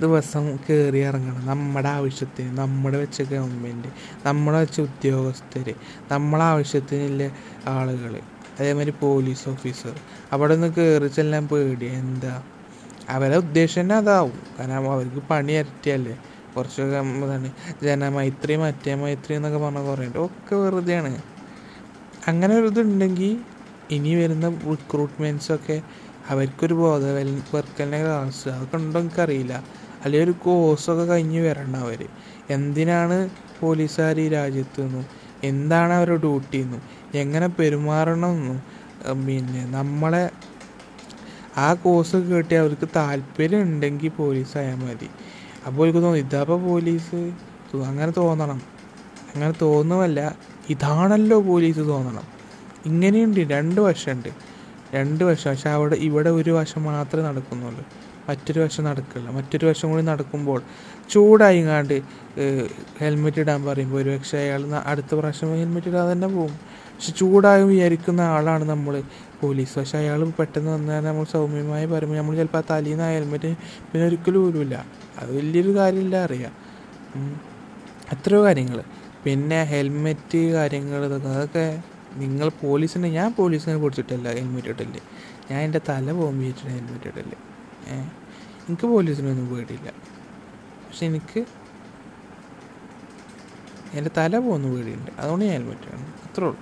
ദിവസം 0.00 0.44
കയറി 0.64 1.00
ഇറങ്ങണം. 1.08 1.46
നമ്മുടെ 1.46 1.88
ആവശ്യത്തിന്. 1.88 2.50
നമ്മുടെ 2.58 2.98
വെച്ച 2.98 3.22
ഗവൺമെന്റ് 3.32 3.90
നമ്മളെ 4.26 4.58
വെച്ച 4.58 4.80
ഉദ്യോഗസ്ഥർ 4.80 5.68
നമ്മളെ 6.12 6.44
ആവശ്യത്തിനുള്ള 6.44 7.24
ആളുകൾ 7.68 8.14
അതേമാതിരി 8.60 8.92
പോലീസ് 9.00 9.44
ഓഫീസർ 9.48 9.96
അവിടെ 10.32 10.54
നിന്ന് 10.54 10.68
കയറി 10.76 11.08
ചെല്ലാൻ 11.08 11.44
പേടി 11.48 11.86
എന്താ? 12.00 12.32
അവരെ 13.08 13.36
ഉദ്ദേശം 13.42 13.80
തന്നെ 13.80 13.94
അതാവും. 14.00 14.36
കാരണം 14.54 14.90
അവർക്ക് 14.92 15.20
പണി 15.30 15.52
ഇരട്ടിയല്ലേ? 15.60 16.14
കുറച്ചൊക്കെ 16.54 16.96
എന്താണ് 17.02 17.48
ജനമൈത്രി 17.82 18.54
മറ്റേ 18.62 18.92
മൈത്രി 19.02 19.32
എന്നൊക്കെ 19.38 19.60
പറഞ്ഞ 19.64 19.82
കുറേ 19.88 20.06
ഒക്കെ 20.26 20.54
വെറുതെയാണ്. 20.62 21.12
അങ്ങനെ 22.22 22.52
ഒരു 22.60 22.68
ഇതുണ്ടെങ്കിൽ 22.72 23.32
ഇനി 23.90 24.12
വരുന്ന 24.14 24.46
റിക്രൂട്ട്മെന്റ്സൊക്കെ 24.70 25.76
അവർക്കൊരു 26.24 26.74
ബോധവൽക്കരണ 26.80 27.94
ക്ലാസ് 28.02 28.48
അതൊക്കെ 28.48 28.78
ഉണ്ടോ 28.80 29.00
എനിക്കറിയില്ല. 29.00 29.54
അല്ലെങ്കിൽ 30.02 30.24
ഒരു 30.26 30.34
കോഴ്സൊക്കെ 30.44 31.04
കഴിഞ്ഞ് 31.04 31.40
വരണം 31.46 31.80
അവർ 31.80 32.00
എന്തിനാണ് 32.48 33.16
പോലീസുകാർ 33.60 34.18
ഈ 34.20 34.28
രാജ്യത്ത് 34.30 34.80
നിന്നും? 34.84 35.04
എന്താണ് 35.42 35.92
അവരുടെ 35.92 36.20
ഡ്യൂട്ടി 36.24 36.58
എന്നും 36.58 36.82
എങ്ങനെ 37.14 37.48
പെരുമാറണം 37.58 38.34
എന്നും 38.36 38.58
പിന്നെ 39.26 39.62
നമ്മളെ 39.76 40.22
ആ 41.64 41.66
കോഴ്സ് 41.74 42.16
കേട്ടി 42.30 42.54
അവർക്ക് 42.54 42.88
താല്പര്യം 42.96 43.62
ഉണ്ടെങ്കിൽ 43.62 44.12
പോലീസ് 44.18 44.54
ആയാൽ 44.60 44.78
മതി. 44.84 45.08
അപ്പോൾ 45.66 45.82
എനിക്ക് 45.84 46.00
തോന്നും 46.04 46.20
ഇതാപ്പോൾ 46.24 46.58
പോലീസ് 46.68 47.20
അങ്ങനെ 47.90 48.12
തോന്നണം. 48.16 48.60
അങ്ങനെ 49.32 49.54
തോന്നുമല്ല 49.62 50.20
ഇതാണല്ലോ 50.70 51.38
പോലീസ് 51.50 51.82
തോന്നണം. 51.92 52.26
ഇങ്ങനെയുണ്ട്. 52.86 53.40
രണ്ട് 53.54 53.80
വശമുണ്ട്. 53.80 54.30
രണ്ട് 54.94 55.22
വശം. 55.24 55.50
പക്ഷെ 55.50 55.70
അവിടെ 55.76 55.96
ഇവിടെ 56.08 56.30
ഒരു 56.40 56.50
വശം 56.50 56.82
മാത്രമേ 56.90 57.24
നടക്കുന്നുള്ളൂ. 57.28 57.84
മറ്റൊരു 58.28 58.60
വശം 58.60 58.84
നടക്കില്ല. 58.84 59.28
മറ്റൊരു 59.36 59.66
വശം 59.66 59.88
കൂടി 59.90 60.02
നടക്കുമ്പോൾ 60.02 60.60
ചൂടായിങ്ങാണ്ട് 61.12 61.94
ഹെൽമെറ്റ് 63.00 63.40
ഇടാൻ 63.40 63.60
പറയുമ്പോൾ 63.64 63.98
ഒരുപക്ഷെ 64.02 64.38
അയാൾ 64.38 64.62
അടുത്ത 64.90 65.12
പ്രാവശ്യം 65.14 65.52
ഹെൽമെറ്റ് 65.60 65.88
ഇടാതെ 65.88 66.12
തന്നെ 66.12 66.28
പോകും. 66.28 66.56
പക്ഷെ 66.94 67.12
ചൂടായി 67.12 67.62
വിചാരിക്കുന്ന 67.62 68.22
ആളാണ് 68.36 68.64
നമ്മൾ 68.64 68.94
പോലീസ്. 69.42 69.74
പക്ഷെ 69.78 69.96
അയാൾ 70.02 70.20
പെട്ടെന്ന് 70.38 70.70
വന്നാൽ 70.76 71.00
നമ്മൾ 71.08 71.24
സൗമ്യമായി 71.34 71.86
പറയുമ്പോൾ 71.92 72.18
നമ്മൾ 72.20 72.34
ചിലപ്പോൾ 72.40 72.62
ആ 72.62 72.64
തലയിൽ 72.70 72.94
നിന്ന് 72.94 73.04
ആ 73.08 73.10
ഹെൽമെറ്റ് 73.16 73.50
പിന്നെ 73.90 74.04
ഒരിക്കലും 74.08 74.40
ഊരില്ല 74.46 74.76
അത് 75.20 75.30
വലിയൊരു 75.38 75.72
കാര്യമില്ല 75.80 76.16
അറിയാം. 76.26 76.54
എത്രയോ 78.14 78.40
കാര്യങ്ങൾ 78.48 78.78
പിന്നെ 79.24 79.60
ഹെൽമെറ്റ് 79.72 80.40
കാര്യങ്ങൾ 80.58 81.00
ഇതൊക്കെ 81.08 81.30
അതൊക്കെ 81.36 81.64
നിങ്ങൾ 82.22 82.48
പോലീസിനെ 82.64 83.08
ഞാൻ 83.18 83.28
പോലീസിനെ 83.38 83.76
പിടിച്ചിട്ടല്ല 83.82 84.28
ഹെൽമെറ്റ് 84.38 84.70
ഇട്ടില്ലേ 84.74 85.02
ഞാൻ 85.50 85.60
എന്റെ 85.66 85.80
തല 85.90 86.06
പോകുമ്പോൾ 86.20 86.46
വെച്ചിട്ട് 86.48 86.72
ഹെൽമെറ്റ് 86.76 87.08
ഇട്ടില്ലേ 87.10 87.38
എനിക്ക് 88.68 88.86
പോലീസിനൊന്നും 88.94 89.46
പേടിയില്ല. 89.52 89.90
പക്ഷെ 90.86 91.04
എനിക്ക് 91.10 91.40
എന്റെ 93.98 94.10
തല 94.18 94.32
പോകുന്ന 94.46 94.66
പേടിയുണ്ട്. 94.74 95.10
അതുകൊണ്ട് 95.20 95.44
ഞാൻ 95.44 95.54
ഹെൽമെറ്റ് 95.56 95.86
ഇടണം. 95.90 96.10
അത്രേ 96.26 96.44
ഉള്ളൂ. 96.48 96.58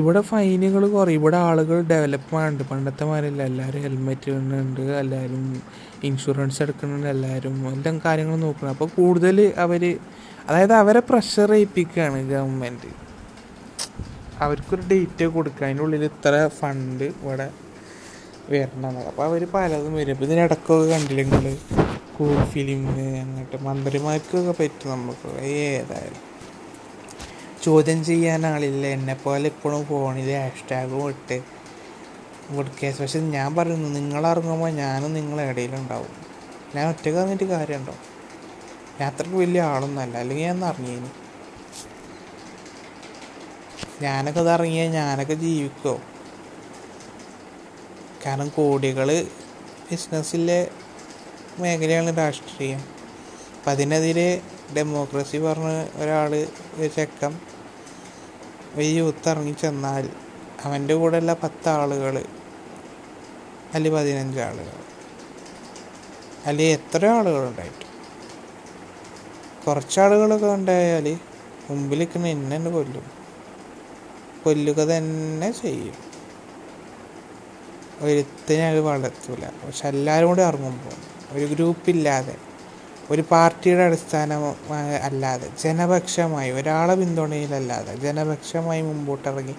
ഇവിടെ 0.00 0.20
ഫൈനുകൾ 0.20 0.82
കുറേ 0.88 1.12
ഇവിടെ 1.12 1.36
ആളുകൾ 1.36 1.80
ഡെവലപ്പാണ്ട് 1.80 2.62
പണ്ടത്തെ 2.70 3.04
മാതിരില്ല 3.04 3.42
എല്ലാവരും 3.42 3.82
ഹെൽമെറ്റ് 3.82 4.30
ഇടുന്നുണ്ട്. 4.30 4.80
എല്ലാവരും 4.80 5.42
ഇൻഷുറൻസ് 6.08 6.62
എടുക്കുന്നുണ്ട്. 6.62 7.06
എല്ലാവരും 7.06 7.56
എല്ലാം 7.72 7.96
കാര്യങ്ങൾ 8.04 8.36
നോക്കുന്നു. 8.36 8.72
അപ്പോൾ 8.74 8.88
കൂടുതൽ 8.98 9.52
അവർ 9.64 9.84
അതായത് 10.48 10.72
അവരെ 10.72 11.02
പ്രഷർ 11.10 11.54
ഏൽപ്പിക്കുകയാണ് 11.54 12.30
ഗവൺമെന്റ് 12.30 12.92
അവർക്കൊരു 14.40 14.82
ഡേറ്റ് 14.90 15.24
കൊടുക്കുക. 15.24 15.64
അതിന്റെ 15.64 15.82
ഉള്ളിൽ 15.82 16.04
ഇത്ര 16.04 16.34
ഫണ്ട് 16.60 17.04
ഇവിടെ 17.04 17.48
വരണം 18.50 18.98
അപ്പോൾ 19.10 19.24
അവർ 19.28 19.42
പലതും 19.54 19.94
വരും. 19.94 20.12
അപ്പോൾ 20.12 20.24
ഇതിനിടക്കൊക്കെ 20.24 20.88
കണ്ടില്ലെങ്കിൽ 20.94 21.46
കൂൾ 22.16 22.34
ഫിലിം 22.54 22.82
അങ്ങോട്ട് 23.22 23.58
മന്ത്രിമാർക്കൊക്കെ 23.68 24.54
പറ്റും 24.62 24.90
നമുക്ക്. 24.90 25.30
ഏതായാലും. 25.42 26.31
ചോദ്യം 27.62 28.04
ചെയ്യാൻ 28.04 28.46
ആളില്ല. 28.46 28.86
എന്നെപ്പോലെ 28.86 29.46
ഇപ്പോഴും 29.46 29.84
ഫോണിൽ 29.84 30.30
ഹാഷ്ടാഗും 30.36 31.08
ഇട്ട് 31.08 31.42
കൊടുക്കേസ് 32.56 33.02
പക്ഷെ 33.02 33.20
ഞാൻ 33.20 33.54
പറയുന്നു 33.56 33.88
നിങ്ങൾ 33.88 34.26
ഇറങ്ങുമ്പോൾ 34.26 34.70
ഞാനും 34.70 35.14
നിങ്ങളെ 35.14 35.44
ഇടയിലുണ്ടാവും. 35.44 36.14
ഞാൻ 36.74 36.88
ഒറ്റയ്ക്ക് 36.88 37.18
ഇറങ്ങിയിട്ട് 37.18 37.44
കാര്യമുണ്ടോ 37.44 37.94
ഞാൻ 39.00 39.12
വലിയ 39.38 39.62
ആളൊന്നുമല്ല. 39.62 40.16
അല്ലെങ്കിൽ 40.16 40.44
ഞാൻ 40.44 40.64
ഇറങ്ങിയേന്. 40.64 41.10
ഞാനൊക്കെ 44.02 44.40
ഇത് 44.40 44.50
ഇറങ്ങിയാൽ 44.50 44.88
ഞാനൊക്കെ 44.90 45.34
ജീവിക്കോ? 45.34 46.00
കാരണം 48.26 48.48
കോടികൾ 48.48 49.26
ബിസിനസ്സിലെ 49.90 50.68
മേഖലയാണ് 51.58 52.18
രാഷ്ട്രീയം. 52.18 52.78
അപ്പം 53.58 53.70
അതിനെതിരെ 53.70 54.40
ഡെമോക്രസി 54.74 55.36
പറഞ്ഞ 55.36 55.84
ഒരാൾ 56.02 56.46
ഒരു 56.74 56.88
ചെക്കൻ 56.88 57.38
ഒരു 58.74 58.84
യൂത്ത് 58.84 59.28
ഇറങ്ങി 59.28 59.52
ചെന്നാൽ 59.52 60.10
അവന്റെ 60.64 60.94
കൂടെയുള്ള 60.94 61.32
പത്ത് 61.34 61.68
ആളുകൾ 61.68 62.18
അല്ലെങ്കിൽ 63.74 63.98
പതിനഞ്ച് 63.98 64.40
ആളുകൾ 64.40 64.82
എത്ര 66.60 67.06
ആളുകളുണ്ടായിട്ട് 67.06 67.92
കുറച്ചാളുകളൊക്കെ 69.66 70.46
ഉണ്ടായാൽ 70.46 71.18
മുമ്പിൽ 71.70 71.98
നിൽക്കുന്ന 71.98 72.26
എന്നെ 72.26 72.56
തന്നെ 72.56 72.70
കൊല്ലും. 72.70 73.06
കൊല്ലുക 74.44 74.74
തന്നെ 74.74 75.50
ചെയ്യും. 75.50 75.94
ഒരുത്തിനെ 78.00 78.68
അത് 78.68 78.80
വളർത്തൂല. 78.80 79.50
പക്ഷെ 79.66 79.88
എല്ലാവരും 79.88 80.28
കൂടി 80.28 80.42
ഇറങ്ങുമ്പോൾ 80.42 80.96
ഒരു 81.34 81.44
ഗ്രൂപ്പില്ലാതെ 81.44 82.36
ഒരു 83.10 83.22
പാർട്ടിയുടെ 83.30 83.82
അടിസ്ഥാനം 83.82 84.54
അല്ലാതെ 85.02 85.50
ജനപക്ഷമായി 85.62 86.50
ഒരാളെ 86.50 86.94
പിന്തുണയിലല്ലാതെ 86.94 87.96
ജനപക്ഷമായി 87.96 88.82
മുമ്പോട്ടിറങ്ങി 88.82 89.54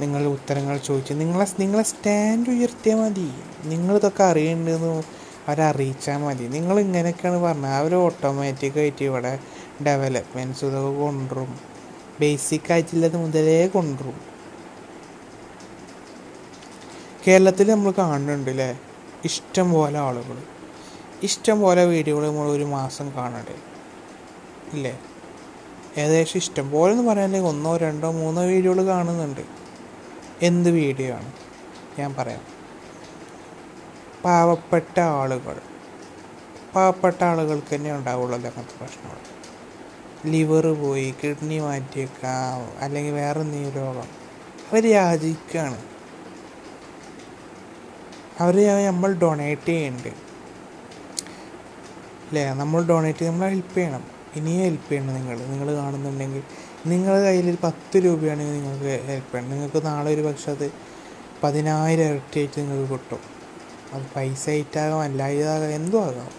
നിങ്ങൾ 0.00 0.26
ഉത്തരങ്ങൾ 0.26 0.76
ചോദിച്ച് 0.76 1.14
നിങ്ങളെ 1.14 1.46
നിങ്ങളെ 1.60 1.82
സ്റ്റാൻഡ് 1.82 2.50
ഉയർത്തിയാൽ 2.50 2.98
മതി. 2.98 3.34
നിങ്ങളിതൊക്കെ 3.64 4.24
അറിയേണ്ടതെന്ന് 4.24 5.02
അവരറിയിച്ചാൽ 5.48 6.16
മതി. 6.16 6.48
നിങ്ങൾ 6.48 6.80
ഇങ്ങനെയൊക്കെയാണ് 6.80 7.42
പറഞ്ഞത് 7.42 7.74
അവർ 7.74 7.94
ഓട്ടോമാറ്റിക്കായിട്ട് 7.94 9.04
ഇവിടെ 9.04 9.38
ഡെവലപ്മെന്റ്സ് 9.86 10.64
ഇതൊക്കെ 10.64 11.00
കൊണ്ടുവരും. 11.00 11.58
ബേസിക് 12.20 12.72
ആയിട്ടുള്ളത് 12.72 13.16
മുതലേ 13.16 13.66
കൊണ്ടുവരും. 13.66 14.18
കേരളത്തിൽ 17.26 17.70
നമ്മൾ 17.70 17.90
കാണുന്നുണ്ട് 17.98 18.50
അല്ലേ 18.50 18.78
ഇഷ്ടം 19.24 19.72
പോലെ 19.72 19.98
ആളുകൾ 19.98 20.36
ഇഷ്ടം 21.22 21.60
പോലെ 21.60 21.84
വീഡിയോകൾ 21.84 22.26
നമ്മൾ 22.26 22.48
ഒരു 22.48 22.64
മാസം 22.64 23.12
കാണണ്ടേ? 23.16 23.56
ഇല്ലേ? 24.72 24.98
ഏകദേശം 25.98 26.38
ഇഷ്ടം 26.38 26.70
പോലെ 26.70 26.92
എന്ന് 26.92 27.10
പറയാനില്ലെങ്കിൽ 27.10 27.48
ഒന്നോ 27.48 27.76
രണ്ടോ 27.76 28.10
മൂന്നോ 28.10 28.42
വീഡിയോകൾ 28.42 28.86
കാണുന്നുണ്ട്. 28.86 29.40
എന്ത് 30.42 30.70
വീഡിയോ 30.70 31.14
ആണ്? 31.14 31.32
ഞാൻ 31.98 32.14
പറയാം. 32.14 32.40
പാവപ്പെട്ട 34.24 35.00
ആളുകൾ. 35.00 35.60
പാവപ്പെട്ട 36.74 37.24
ആളുകൾക്ക് 37.24 37.74
തന്നെ 37.74 37.96
ഉണ്ടാവുള്ളൂ 37.96 38.36
അങ്ങനത്തെ 38.36 38.78
പ്രശ്നങ്ങൾ. 38.78 39.18
ലിവർ 40.26 40.66
പോയി 40.66 41.14
കിഡ്നി 41.24 41.58
മാറ്റിയേക്കാം 41.58 42.82
അല്ലെങ്കിൽ 42.84 43.12
വേറെ 43.12 43.40
എന്തെങ്കിലും 43.40 43.74
രോഗം. 43.74 44.08
അവർ 44.72 44.86
യാചിക്കുകയാണ് 44.86 45.78
അവർ 48.40 48.86
നമ്മൾ 48.86 49.12
ഡൊണേറ്റ് 49.12 49.66
ചെയ്യുന്നുണ്ട്. 49.66 50.27
അല്ലേ 52.28 52.52
നമ്മൾ 52.52 52.86
ഡൊണേറ്റ് 52.86 53.24
നമ്മൾ 53.24 53.48
ഹെൽപ്പ് 53.48 53.74
ചെയ്യണം. 53.74 54.04
ഇനിയും 54.36 54.64
ഹെൽപ്പ് 54.64 54.88
ചെയ്യണം 54.88 55.14
നിങ്ങൾ 55.14 55.38
നിങ്ങൾ 55.38 55.74
കാണുന്നുണ്ടെങ്കിൽ 55.74 56.42
നിങ്ങളുടെ 56.86 57.22
കയ്യിൽ 57.22 57.50
ഒരു 57.50 57.56
പത്ത് 57.62 57.96
രൂപയാണെങ്കിൽ 57.96 58.52
നിങ്ങൾക്ക് 58.52 59.06
ഹെൽപ്പ് 59.06 59.32
ചെയ്യണം. 59.32 59.50
നിങ്ങൾക്ക് 59.50 59.86
നാളെ 59.86 60.14
ഒരു 60.14 60.20
പക്ഷെ 60.20 60.50
അത് 60.50 60.72
പതിനായിരം 61.42 62.04
ഇരട്ടിയായിട്ട് 62.04 62.60
നിങ്ങൾക്ക് 62.60 62.92
കിട്ടും. 62.92 63.18
അത് 63.92 64.02
പൈസ 64.16 64.48
ആയിട്ടാകാം 64.48 65.00
അല്ലാതാകാം 65.00 65.70
എന്തും 65.70 66.04
ആകാം. 66.04 66.30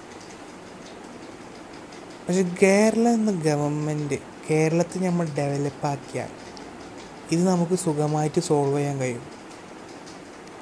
പക്ഷെ 2.27 2.55
കേരളം 2.61 3.13
എന്ന 3.13 3.31
ഗവൺമെന്റ് 3.31 4.15
കേരളത്തിൽ 4.51 5.03
നമ്മൾ 5.03 5.27
ഡെവലപ്പാക്കിയാൽ 5.37 6.29
ഇത് 7.31 7.47
നമുക്ക് 7.47 7.75
സുഖമായിട്ട് 7.75 8.41
സോൾവ് 8.41 8.77
ചെയ്യാൻ 8.77 8.99
കഴിയും. 8.99 9.21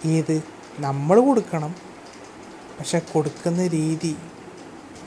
ഇത് 0.05 0.43
നമ്മൾ 0.79 1.19
കൊടുക്കണം. 1.19 1.75
പക്ഷെ 2.79 2.99
കൊടുക്കുന്ന 2.99 3.67
രീതി 3.67 4.15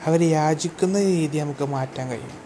അവർ 0.05 0.21
യാചിക്കുന്ന 0.23 0.99
രീതി 0.99 1.37
നമുക്ക് 1.37 1.65
മാറ്റാൻ 1.65 2.09
കഴിയും. 2.09 2.39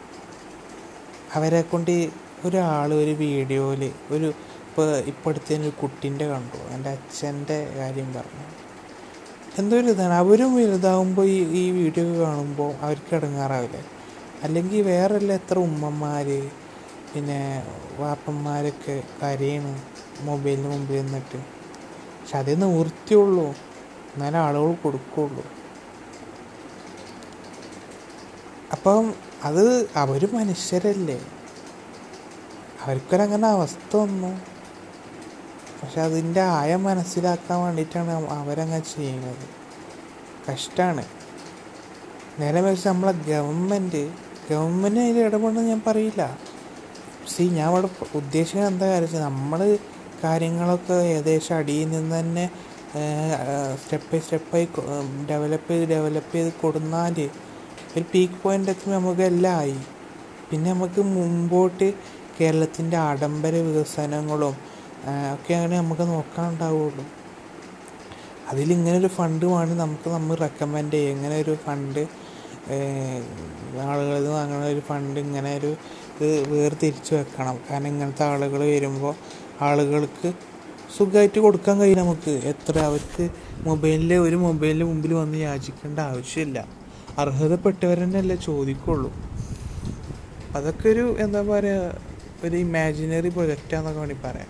അവരെ 1.36 1.62
കൊണ്ട് 1.62 2.10
ഒരാൾ 2.46 2.94
ഒരു 2.94 3.12
വീഡിയോയിൽ 3.12 3.92
ഒരു 4.12 4.26
ഇപ്പോൾ 4.70 4.98
ഇപ്പോഴത്തെ 4.98 5.58
ഒരു 5.62 5.70
കുട്ടീന്റെ 5.70 6.28
കണ്ടു 6.28 6.58
എന്റെ 6.58 6.90
അച്ഛന്റെ 6.90 7.74
കാര്യം 7.76 8.14
പറഞ്ഞു. 8.14 8.46
എന്തോ 9.58 9.78
ഒരു 9.78 9.88
ഇതാണ്? 9.88 10.14
അവരും 10.14 10.56
വലുതാവുമ്പോൾ 10.56 11.26
ഈ 11.26 11.38
ഈ 11.52 11.72
വീഡിയോ 11.72 12.26
കാണുമ്പോൾ 12.26 12.74
അവർക്ക് 12.82 13.16
ഇടങ്ങാറാവില്ലേ? 13.16 13.84
അല്ലെങ്കിൽ 14.44 14.82
വേറെല്ല 14.82 15.34
എത്ര 15.34 15.60
ഉമ്മമാർ 15.60 16.52
പിന്നെ 17.14 17.64
വാപ്പന്മാരൊക്കെ 17.98 19.04
കരയണ് 19.24 19.82
മൊബൈലിന് 20.22 20.68
മുമ്പിൽ 20.68 21.02
നിന്നിട്ട്. 21.02 21.38
പക്ഷെ 22.20 22.38
അതേ 22.38 22.56
നിവൃത്തിയുള്ളൂ. 22.56 23.48
എന്നാലേ 24.14 24.38
ആളുകൾ 24.38 24.74
കൊടുക്കുള്ളൂ. 24.74 25.46
അപ്പം 28.76 29.06
അത് 29.50 29.66
അവർ 30.04 30.22
മനുഷ്യരല്ലേ? 30.38 31.20
അവർക്കൊരങ്ങനെ 32.84 33.48
അവസ്ഥ 33.56 33.92
വന്നു. 34.04 34.32
പക്ഷെ 35.80 36.00
അതിന്റെ 36.08 36.42
ആയം 36.60 36.82
മനസ്സിലാക്കാൻ 36.90 37.58
വേണ്ടിയിട്ടാണ് 37.64 38.12
അവരങ്ങനെ 38.42 38.84
ചെയ്യുന്നത്. 38.94 39.46
കഷ്ടമാണ് 40.48 41.04
നേരെ 42.40 42.60
മറിച്ച് 42.66 42.88
നമ്മളെ 42.92 43.14
ഗവൺമെന്റ് 43.32 44.04
ഗവൺമെന്റ് 44.50 45.02
അതിൽ 45.06 45.20
ഇടപെടുന്നത് 45.28 45.68
ഞാൻ 45.72 45.82
പറയില്ല. 45.88 46.24
സി 47.34 47.44
ഞാൻ 47.58 47.68
അവിടെ 47.70 47.90
ഉദ്ദേശിക്കുന്നത് 48.20 48.72
എന്താ 48.74 48.88
കാര്യം 48.92 49.24
നമ്മൾ 49.30 49.62
കാര്യങ്ങളൊക്കെ 50.24 50.98
ഏകദേശം 51.14 51.56
അടിയിൽ 51.60 51.88
നിന്ന് 51.94 52.14
തന്നെ 52.20 52.46
സ്റ്റെപ്പ് 53.82 54.10
ബൈ 54.12 54.20
സ്റ്റെപ്പായി 54.26 54.68
ഡെവലപ്പ് 55.30 55.72
ചെയ്ത് 55.72 55.86
ഡെവലപ്പ് 55.94 56.34
ചെയ്ത് 56.36 56.52
കൊടുന്നാൽ 56.64 57.18
ഒരു 57.96 58.06
പീക്ക് 58.14 58.38
പോയിന്റ് 58.44 58.72
എത്തുമ്പോൾ 58.72 58.96
നമുക്ക് 59.00 59.24
എല്ലാം 59.32 59.56
ആയി 59.64 59.78
പിന്നെ 60.50 60.68
നമുക്ക് 60.74 61.02
മുമ്പോട്ട് 61.16 61.88
കേരളത്തിന്റെ 62.38 62.98
ആഡംബര 63.10 63.56
വികസനങ്ങളും 63.68 64.56
അങ്ങനെ 65.10 65.76
നമുക്ക് 65.82 66.06
നോക്കാനുണ്ടാവുള്ളൂ. 66.12 67.04
അതിലിങ്ങനെ 68.52 68.96
ഒരു 68.98 69.10
ഫണ്ട് 69.18 69.46
വേണം 69.52 69.78
നമുക്ക് 69.84 70.08
നമ്മൾ 70.16 70.36
റെക്കമെൻഡ് 70.46 70.96
ചെയ്യും. 70.98 71.14
ഇങ്ങനെ 71.18 71.36
ഒരു 71.44 71.54
ഫണ്ട് 71.66 72.02
നിന്ന് 72.70 74.38
അങ്ങനെ 74.44 74.66
ഒരു 74.74 74.82
ഫണ്ട് 74.90 75.18
ഇങ്ങനെ 75.26 75.52
ഒരു 75.60 75.72
ഇത് 76.16 76.28
വേർതിരിച്ച് 76.52 77.12
വെക്കണം. 77.16 77.56
കാരണം 77.68 77.90
ഇങ്ങനത്തെ 77.94 78.24
ആളുകൾ 78.32 78.62
വരുമ്പോൾ 78.76 79.14
ആളുകൾക്ക് 79.68 80.30
സുഖമായിട്ട് 80.96 81.40
കൊടുക്കാൻ 81.46 81.76
കഴിയും 81.82 82.00
നമുക്ക്. 82.04 82.34
എത്ര 82.52 82.76
അവർക്ക് 82.90 83.24
മൊബൈലിൽ 83.68 84.12
ഒരു 84.28 84.38
മൊബൈലിന്റെ 84.46 84.88
മുമ്പിൽ 84.92 85.14
വന്ന് 85.22 85.38
യാചിക്കേണ്ട 85.48 86.00
ആവശ്യമില്ല. 86.12 86.60
അർഹതപ്പെട്ടവരെന്നല്ലേ 87.18 88.36
ചോദിക്കുള്ളൂ. 88.36 89.14
അതൊക്കെ 90.52 90.90
ഒരു 90.90 91.16
എന്താ 91.20 91.42
പറയുക 91.42 92.02
ഒരു 92.44 92.56
ഇമാജിനറി 92.58 93.30
പ്രൊജക്റ്റാന്നൊക്കെ 93.30 94.00
വേണമെങ്കിൽ 94.00 94.30
പറയാം. 94.30 94.48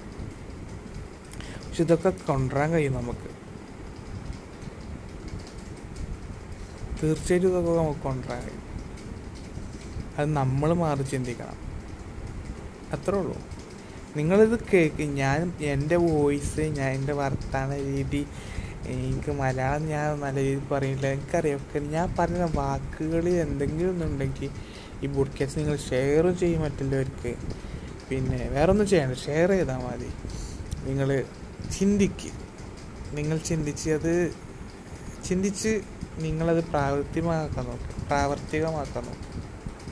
പക്ഷെ 1.67 1.83
ഇതൊക്കെ 1.83 2.09
കൊണ്ടുവരാൻ 2.09 2.71
കഴിയും 2.71 2.93
നമുക്ക്. 2.93 3.35
തീർച്ചയായിട്ടും 7.03 7.49
ഇതൊക്കെ 7.49 7.81
നമുക്ക് 7.81 7.99
കൊണ്ടുവരാൻ 7.99 8.41
കഴിയും. 8.41 8.65
അത് 10.17 10.33
നമ്മൾ 10.33 10.73
മാറി 10.73 11.03
ചിന്തിക്കണം. 11.03 11.65
അത്രേ 12.93 13.17
ഉള്ളൂ. 13.17 13.37
നിങ്ങളിത് 14.17 14.59
കേൾക്ക് 14.73 15.03
ഞാൻ 15.03 15.53
എന്റെ 15.61 15.95
വോയിസ് 15.95 16.61
ഞാൻ 16.61 16.89
എന്റെ 16.91 17.13
വർത്താന 17.13 17.75
രീതി 17.75 18.25
എനിക്ക് 18.87 19.31
മലയാളം 19.31 19.87
ഞാൻ 19.87 20.19
നല്ല 20.19 20.39
രീതിയിൽ 20.39 20.67
പറയില്ല. 20.67 21.07
എനിക്കറിയാം. 21.07 21.59
ഞാൻ 21.91 22.15
പറയുന്ന 22.19 22.51
വാക്കുകൾ 22.55 23.29
എന്തെങ്കിലും 23.29 24.03
ഉണ്ടെങ്കിൽ 24.03 24.49
ഈ 25.03 25.07
ബോഡ്കാസ്റ്റ് 25.07 25.59
നിങ്ങൾ 25.59 25.77
ഷെയർ 25.77 26.31
ചെയ്യും 26.31 26.61
മറ്റുള്ളവർക്ക്. 26.61 27.35
പിന്നെ 28.09 28.49
വേറെ 28.49 28.71
ഒന്നും 28.71 28.87
ചെയ്യണ്ട. 28.87 29.15
ഷെയർ 29.15 29.49
ചെയ്താൽ 29.49 29.77
മതി. 29.77 30.09
നിങ്ങൾ 30.89 31.25
ചിന്തിക്ക്. 31.79 32.31
നിങ്ങൾ 33.15 33.37
ചിന്തിച്ച് 33.37 33.89
അത് 33.89 34.35
ചിന്തിച്ച് 35.25 35.81
നിങ്ങളത് 36.17 36.63
പ്രാവർത്തികമാക്കാൻ 36.63 37.65
നോക്കും. 37.65 38.05
പ്രാവർത്തികമാക്കാൻ 38.07 39.05
നോക്കും. 39.05 39.43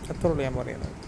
അത്രയുള്ളൂ 0.10 0.44
ഞാൻ 0.44 0.56
പറയുന്നത്. 0.56 1.04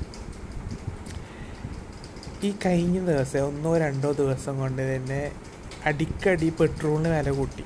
ഈ 2.45 2.53
കഴിഞ്ഞ 2.65 2.99
ദിവസം 2.99 3.39
ഒന്നോ 3.39 3.77
രണ്ടോ 3.77 4.11
ദിവസം 4.11 4.59
കൊണ്ട് 4.59 4.95
തന്നെ 4.95 5.31
അടിക്കടി 5.85 6.49
പെട്രോളിന് 6.49 7.09
വില 7.09 7.31
കൂട്ടി. 7.31 7.65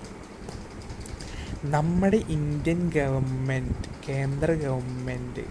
നമ്മുടെ 1.63 2.17
ഇന്ത്യൻ 2.17 2.91
ഗവൺമെന്റ് 2.95 4.09
കേന്ദ്ര 4.09 4.51
ഗവൺമെന്റ് 4.51 5.45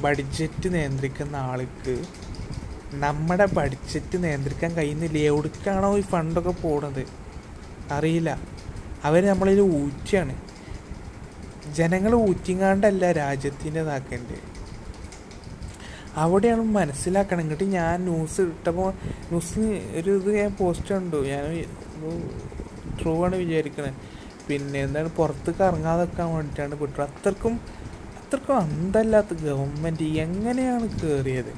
ബഡ്ജറ്റ് 0.00 0.74
നിയന്ത്രിക്കുന്ന 0.74 1.36
ആൾക്ക് 1.36 2.04
നമ്മുടെ 2.92 3.46
ബഡ്ജറ്റ് 3.46 4.24
നിയന്ത്രിക്കാൻ 4.24 4.74
കഴിയുന്നില്ല? 4.74 5.18
എവിടേക്കാണോ 5.18 5.98
ഈ 5.98 6.00
ഫണ്ടൊക്കെ 6.00 6.50
പോണത്? 6.50 7.06
അറിയില്ല. 7.90 8.40
അവർ 9.04 9.26
നമ്മളിൽ 9.26 9.60
ഊറ്റിയാണ്. 9.60 10.36
ജനങ്ങൾ 11.74 12.14
ഊറ്റിങ്ങാണ്ടല്ല 12.14 13.12
രാജ്യത്തിന്റെതാക്കേണ്ടത് 13.12 14.49
അവിടെയാണ് 16.16 16.62
മനസ്സിലാക്കണം. 16.62 17.40
എന്നിട്ട് 17.40 17.64
ഞാൻ 17.64 18.04
ന്യൂസ് 18.04 18.40
ഇട്ടപ്പോൾ 18.40 18.92
ന്യൂസ് 19.30 19.58
ഒരു 19.98 20.10
ഇത് 20.10 20.30
ഞാൻ 20.40 20.56
പോസ്റ്റ് 20.60 20.94
കണ്ടു. 20.94 21.16
ഞാൻ 21.16 21.44
ട്രൂ 23.02 23.24
ആണ് 23.24 23.36
വിചാരിക്കുന്നത് 23.36 23.94
പിന്നെ 24.48 24.80
എന്താണ്? 24.80 25.08
പുറത്തേക്ക് 25.08 25.62
ഇറങ്ങാതെ 25.62 26.00
വെക്കാൻ 26.00 26.34
വേണ്ടിയിട്ടാണ് 26.34 26.80
പെട്ടു 26.80 27.00
അത്രക്കും 27.00 27.60
അത്രക്കും 28.20 28.56
അന്തല്ലാത്ത 28.56 29.34
ഗവൺമെന്റ് 29.34 30.02
എങ്ങനെയാണ് 30.02 31.00
കയറിയത് 31.00 31.52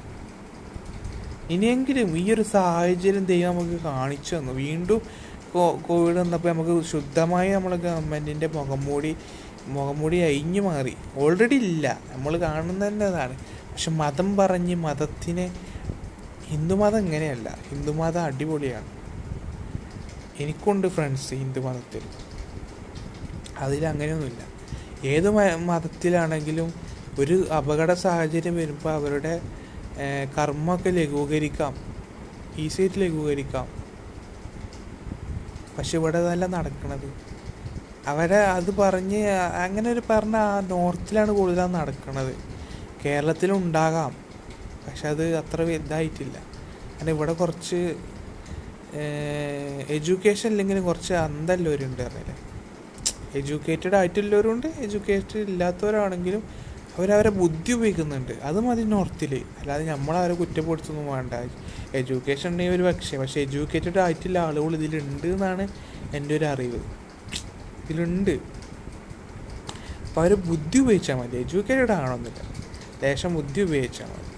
ഇനിയെങ്കിലും 1.51 2.17
ഈ 2.17 2.33
ഒരു 2.33 2.41
സാഹചര്യം 2.41 3.25
ദൈവം 3.25 3.57
നമുക്ക് 3.57 3.83
കാണിച്ചു 3.83 4.35
തന്നു. 4.35 4.53
വീണ്ടും 4.53 5.01
കോവിഡ് 5.87 6.17
വന്നപ്പോൾ 6.17 6.49
നമുക്ക് 6.49 6.83
ശുദ്ധമായി 6.83 7.51
നമ്മളെ 7.51 7.77
ഗവൺമെന്റിന്റെ 7.77 8.47
മുഖംമൂടി 8.47 9.15
മുഖംമൂടി 9.67 10.17
അയിഞ്ഞു 10.17 10.61
മാറി. 10.61 10.93
ഓൾറെഡി 11.15 11.55
ഇല്ല. 11.55 11.99
നമ്മൾ 12.13 12.37
കാണുന്നത് 12.37 12.87
തന്നെ 12.87 13.09
പക്ഷെ 13.73 13.91
മതം 13.91 14.37
പറഞ്ഞ് 14.37 14.75
മതത്തിനെ 14.75 15.45
ഹിന്ദുമതം 16.47 16.97
ഇങ്ങനെയല്ല. 16.97 17.57
ഹിന്ദുമതം 17.69 18.21
അടിപൊളിയാണ്. 18.21 18.89
എനിക്കുണ്ട് 20.39 20.87
ഫ്രണ്ട്സ് 20.87 21.33
ഹിന്ദു 21.33 21.59
മതത്തിൽ. 21.59 22.03
അതിലങ്ങനെയൊന്നുമില്ല 23.57 24.41
ഏത് 25.07 25.29
മതത്തിലാണെങ്കിലും 25.69 26.73
ഒരു 27.19 27.47
അപകട 27.47 27.93
സാഹചര്യം 27.93 28.55
വരുമ്പോൾ 28.55 28.91
അവരുടെ 28.93 29.41
കർമ്മമൊക്കെ 30.37 30.89
ലഘൂകരിക്കാം. 30.89 31.73
ഈസിയായിട്ട് 32.57 32.99
ലഘൂകരിക്കാം. 32.99 33.67
പക്ഷെ 35.77 35.97
ഇവിടെ 35.97 36.17
അതല്ല 36.17 36.45
നടക്കുന്നത് 36.45 37.07
അവരെ 38.07 38.37
അത് 38.37 38.77
പറഞ്ഞ് 38.77 39.27
അങ്ങനെ 39.65 39.91
ഒരു 39.91 40.01
പറഞ്ഞ 40.09 40.35
ആ 40.35 40.59
നോർത്തിലാണ് 40.59 41.31
കൂടുതൽ 41.31 41.65
നടക്കുന്നത് 41.65 42.52
കേരളത്തിലും 43.05 43.57
ഉണ്ടാകാം 43.57 44.11
പക്ഷെ 44.85 45.07
അത് 45.07 45.35
അത്ര 45.35 45.61
ഇതായിട്ടില്ല 45.61 46.37
കാരണം 46.93 47.09
ഇവിടെ 47.09 47.33
കുറച്ച് 47.33 47.95
എഡ്യൂക്കേഷൻ 49.95 50.49
ഇല്ലെങ്കിൽ 50.51 50.79
കുറച്ച് 50.79 51.13
അന്തല്ലവരുണ്ട് 51.13 52.01
അറിയില്ലേ 52.01 52.35
എഡ്യൂക്കേറ്റഡ് 53.39 53.95
ആയിട്ടുള്ളവരുണ്ട് 53.95 54.67
എഡ്യൂക്കേറ്റഡ് 54.67 55.37
ഇല്ലാത്തവരാണെങ്കിലും 55.37 56.43
അവരവരെ 56.97 57.29
ബുദ്ധി 57.29 57.71
ഉപയോഗിക്കുന്നുണ്ട്. 57.71 58.33
അത് 58.43 58.59
മതി 58.59 58.81
നോർത്തിൽ 58.81 59.31
അല്ലാതെ 59.59 59.85
നമ്മളവരെ 59.85 60.33
കുറ്റപ്പെടുത്തൊന്നും 60.33 61.07
വേണ്ട. 61.13 61.33
എഡ്യൂക്കേഷൻ 61.95 62.49
ഉണ്ടെങ്കിൽ 62.49 62.75
ഒരു 62.75 62.83
പക്ഷേ 62.83 63.17
പക്ഷേ 63.17 63.41
എഡ്യൂക്കേറ്റഡ് 63.41 63.99
ആയിട്ടുള്ള 63.99 64.39
ആളുകൾ 64.39 64.75
ഇതിലുണ്ട് 64.75 65.27
എന്നാണ് 65.27 65.67
എന്റെ 66.15 66.35
ഒരു 66.37 66.45
അറിവ്. 66.45 66.81
ഇതിലുണ്ട്. 67.83 68.35
അപ്പോൾ 70.07 70.21
അവർ 70.21 70.33
ബുദ്ധി 70.35 70.77
ഉപയോഗിച്ചാൽ 70.77 71.15
മതി. 71.15 71.37
എഡ്യൂക്കേറ്റഡ് 71.37 71.91
ആണോന്നില്ല 71.91 72.62
ലേശം 73.03 73.35
ബുദ്ധി 73.35 73.61
ഉപയോഗിച്ചാൽ 73.61 74.07
മതി. 74.07 74.33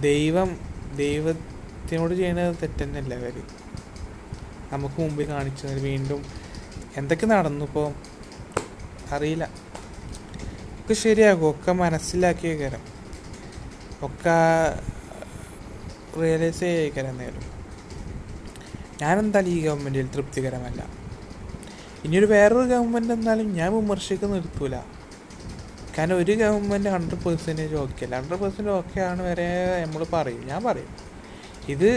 ദൈവം 0.00 0.60
ദൈവത്തിനോട് 0.96 2.14
ചെയ്യുന്നത് 2.14 2.56
തെറ്റെന്നല്ല 2.62 3.14
അവർ 3.14 3.42
നമുക്ക് 4.72 5.00
മുമ്പിൽ 5.00 5.28
കാണിച്ചത് 5.28 5.80
വീണ്ടും 5.80 6.24
എന്തൊക്കെ 6.96 7.26
നടന്നു 7.26 7.64
ഇപ്പോൾ 7.64 7.92
അറിയില്ല. 9.12 9.44
ഒക്കെ 10.80 10.94
ശരിയാകും. 10.94 11.50
ഒക്കെ 11.50 11.72
മനസ്സിലാക്കിയ 11.72 12.54
കരം. 12.54 12.82
ഒക്കെ 14.02 14.36
റിയലൈസ് 16.20 16.60
ചെയ്യാൻ 16.60 17.18
നേരം. 17.18 17.44
ഞാനെന്തായാലും 19.02 19.50
ഈ 19.50 19.60
ഗവൺമെന്റിൽ 19.64 20.06
തൃപ്തികരമല്ല. 20.06 20.86
ഇനിയൊരു 22.04 22.26
വേറൊരു 22.26 22.68
ഗവൺമെന്റ് 22.68 23.12
എന്നാലും 23.12 23.54
ഞാൻ 23.54 23.74
വിമർശിക്കുന്ന 23.76 24.34
നിർത്തൂല. 24.34 24.97
കാരണം 25.98 26.16
ഒരു 26.22 26.32
ഗവൺമെന്റ് 26.40 26.90
ഹൺഡ്രഡ് 26.94 27.24
പെർസെന്റേജ് 27.24 27.74
ഓക്കെ 27.74 28.02
അല്ല 28.04 28.16
ഹൺഡ്രഡ് 28.20 28.40
പെർസെന്റ് 28.42 28.70
ഓക്കെ 28.70 28.98
ആണ് 29.10 29.22
വരെ 29.28 29.46
നമ്മൾ 29.84 30.02
പറയും. 30.12 30.42
ഞാൻ 30.50 30.60
പറയും. 30.64 30.90
ഇത് 31.74 31.90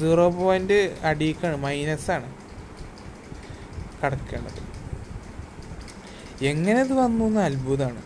സീറോ 0.00 0.26
പോയിന്റ് 0.40 0.78
അടീക്കാണ് 1.10 1.56
മൈനസാണ് 1.64 2.28
കടക്കേണ്ടത്. 4.02 4.60
എങ്ങനെ 6.50 6.80
ഇത് 6.86 6.94
വന്നു 7.02 7.24
എന്ന് 7.28 7.40
അത്ഭുതമാണ് 7.40 8.02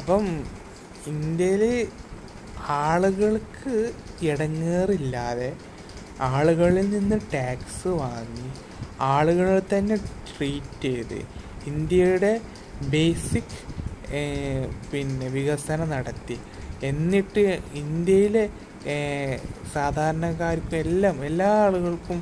അപ്പം 0.00 0.24
ഇന്ത്യയിൽ 1.12 1.64
ആളുകൾക്ക് 2.82 3.74
ഇടങ്ങേറില്ലാതെ 4.30 5.50
ആളുകളിൽ 6.28 6.86
നിന്ന് 6.94 7.16
ടാക്സ് 7.34 7.90
വാങ്ങി 8.02 8.48
ആളുകളെ 9.14 9.62
തന്നെ 9.72 9.96
ട്രീറ്റ് 10.28 10.80
ചെയ്ത് 10.86 11.18
ഇന്ത്യയുടെ 11.70 12.32
ബേസിക് 12.92 13.56
പിന്നെ 14.90 15.26
വികസനം 15.36 15.88
നടത്തി. 15.94 16.36
എന്നിട്ട് 16.88 17.42
ഇന്ത്യയിലെ 17.82 18.44
സാധാരണക്കാർക്കും 19.74 20.78
എല്ലാം 20.84 21.16
എല്ലാ 21.28 21.48
ആളുകൾക്കും 21.64 22.18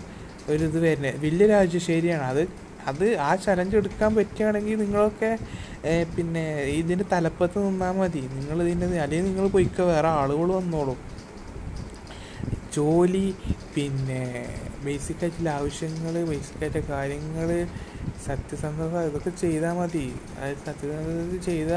ഒരു 0.52 0.62
ഇത് 0.70 0.78
വരുന്നത്. 0.86 1.18
വലിയ 1.24 1.46
രാജ്യം 1.54 1.82
ശരിയാണ് 1.90 2.24
അത് 2.32 2.42
അത് 2.90 3.06
ആ 3.28 3.30
ചലഞ്ച് 3.44 3.76
എടുക്കാൻ 3.80 4.10
പറ്റുകയാണെങ്കിൽ 4.18 4.76
നിങ്ങളൊക്കെ 4.82 5.30
പിന്നെ 6.14 6.44
ഇതിന്റെ 6.80 7.06
തലപ്പത്ത് 7.12 7.58
നിന്നാൽ 7.66 7.94
മതി. 8.00 8.22
നിങ്ങൾ 8.36 8.56
ഇതിന്റെ 8.64 8.86
അല്ലെങ്കിൽ 9.04 9.28
നിങ്ങൾ 9.30 9.46
പോയിക്കോ 9.56 9.84
വേറെ 9.92 10.10
ആളുകൾ 10.20 10.48
വന്നോളും. 10.58 10.98
ജോലി 12.78 13.26
പിന്നെ 13.74 14.22
ബേസിക്കായിട്ടുള്ള 14.86 15.50
ആവശ്യങ്ങൾ 15.58 16.14
ബേസിക്കായിട്ടുള്ള 16.32 16.84
കാര്യങ്ങൾ 16.94 17.48
സത്യസന്ധത 18.26 18.96
ഇതൊക്കെ 19.08 19.32
ചെയ്താൽ 19.44 19.74
മതി. 19.78 20.06
അത് 20.40 20.54
സത്യസന്ധത 20.66 21.38
ചെയ്ത 21.48 21.72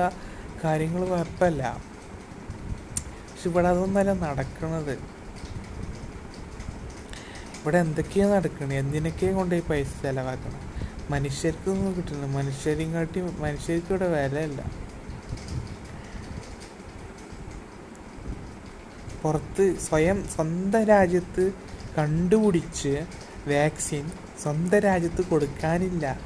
കാര്യങ്ങൾ 0.64 1.02
കുഴപ്പമില്ല. 1.12 1.64
പക്ഷെ 3.30 3.48
ഇവിടെ 3.52 3.70
അതൊന്നല്ല 3.74 4.12
നടക്കുന്നത് 4.26 4.96
ഇവിടെ 7.60 7.80
എന്തൊക്കെയാണ് 7.86 8.32
നടക്കണത് 8.36 8.76
എന്തിനൊക്കെയാണ് 8.84 9.36
കൊണ്ടുപോയി 9.40 9.64
പൈസ 9.70 9.92
ചിലവാക്കണം? 10.06 10.62
മനുഷ്യർക്കൊന്നും 11.14 11.92
കിട്ടുന്നില്ല 11.98 12.30
മനുഷ്യരെയും 12.38 12.92
കാട്ടി 12.96 13.20
മനുഷ്യർക്ക് 13.46 13.92
ഇവിടെ 13.94 14.08
വിലയില്ല. 14.16 14.62
പുറത്ത് 19.24 19.80
സ്വയം 19.80 20.28
സ്വന്തം 20.36 20.84
രാജ്യത്ത് 20.84 21.52
കണ്ടുപിടിച്ച് 21.98 23.06
വാക്സിൻ 23.48 24.12
സ്വന്തം 24.42 24.80
രാജ്യത്ത് 24.80 25.22
കൊടുക്കാനില്ല. 25.22 26.20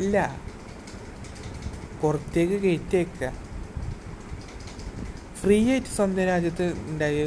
ഇല്ല. 0.00 0.40
പുറത്തേക്ക് 2.02 2.54
കയറ്റിയേക്കുക 2.62 3.32
ഫ്രീ 5.42 5.70
ആയിട്ട് 5.70 5.86
സ്വന്തം 5.86 6.24
രാജ്യത്ത് 6.24 6.72
ഉണ്ടാക്കിയ 6.90 7.22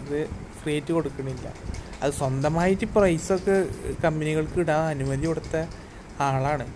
ഇത് 0.00 0.28
ഫ്രീ 0.62 0.72
ആയിട്ട് 0.72 0.92
കൊടുക്കണില്ല. 0.92 1.54
അത് 2.02 2.12
സ്വന്തമായിട്ട് 2.12 2.86
പ്രൈസൊക്കെ 2.86 3.56
കമ്പനികൾക്ക് 4.04 4.58
ഇടാൻ 4.58 4.80
അനുമതി 4.80 5.26
കൊടുത്ത 5.26 5.66
ആളാണ്. 6.20 6.66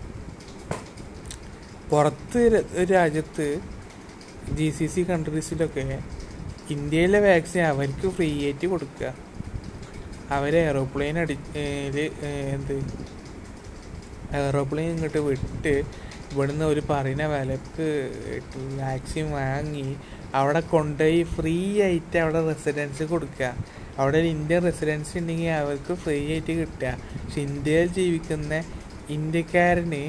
പുറത്ത് 1.90 2.66
ഒരു 2.76 2.92
രാജ്യത്ത് 2.92 3.60
ജി 4.52 4.70
സി 4.70 4.86
സി 4.86 5.00
കൺട്രീസിലൊക്കെ 5.00 5.98
ഇന്ത്യയിലെ 6.74 7.20
വാക്സിൻ 7.26 7.62
അവർക്ക് 7.72 8.08
ഫ്രീ 8.16 8.28
ആയിട്ട് 8.44 8.66
കൊടുക്കുക. 8.66 9.08
അവർ 10.37 10.52
എയറോപ്ലെയിൻ 10.56 11.16
അടി 11.22 11.37
എന്ത്? 12.54 12.76
എയറോപ്ലെയിൻ 14.38 14.90
ഇങ്ങോട്ട് 14.94 15.20
വിട്ട് 15.28 15.74
ഇവിടുന്ന് 16.32 16.64
ഒരു 16.64 16.82
പറയുന്ന 16.90 17.24
വിലക്ക് 17.32 17.88
വാക്സിൻ 18.80 19.26
വാങ്ങി 19.30 19.88
അവിടെ 20.35 20.61
കൊണ്ടുപോയി 20.74 21.22
ഫ്രീ 21.35 21.56
ആയിട്ട് 21.87 22.16
അവിടെ 22.18 22.40
റെസിഡൻസ് 22.46 23.04
കൊടുക്കുക. 23.12 23.50
അവിടെ 23.98 24.18
ഒരു 24.18 24.28
ഇന്ത്യൻ 24.37 24.61
റെസിഡൻസ് 24.64 25.12
ഉണ്ടെങ്കിൽ 25.18 25.50
അവർക്ക് 25.62 25.94
ഫ്രീ 26.04 26.18
ആയിട്ട് 26.32 26.52
കിട്ടുക. 26.61 26.94
പക്ഷെ 27.24 27.40
ഇന്ത്യയിൽ 27.48 27.88
ജീവിക്കുന്ന 27.98 28.62
ഇന്ത്യക്കാരന് 29.16 30.02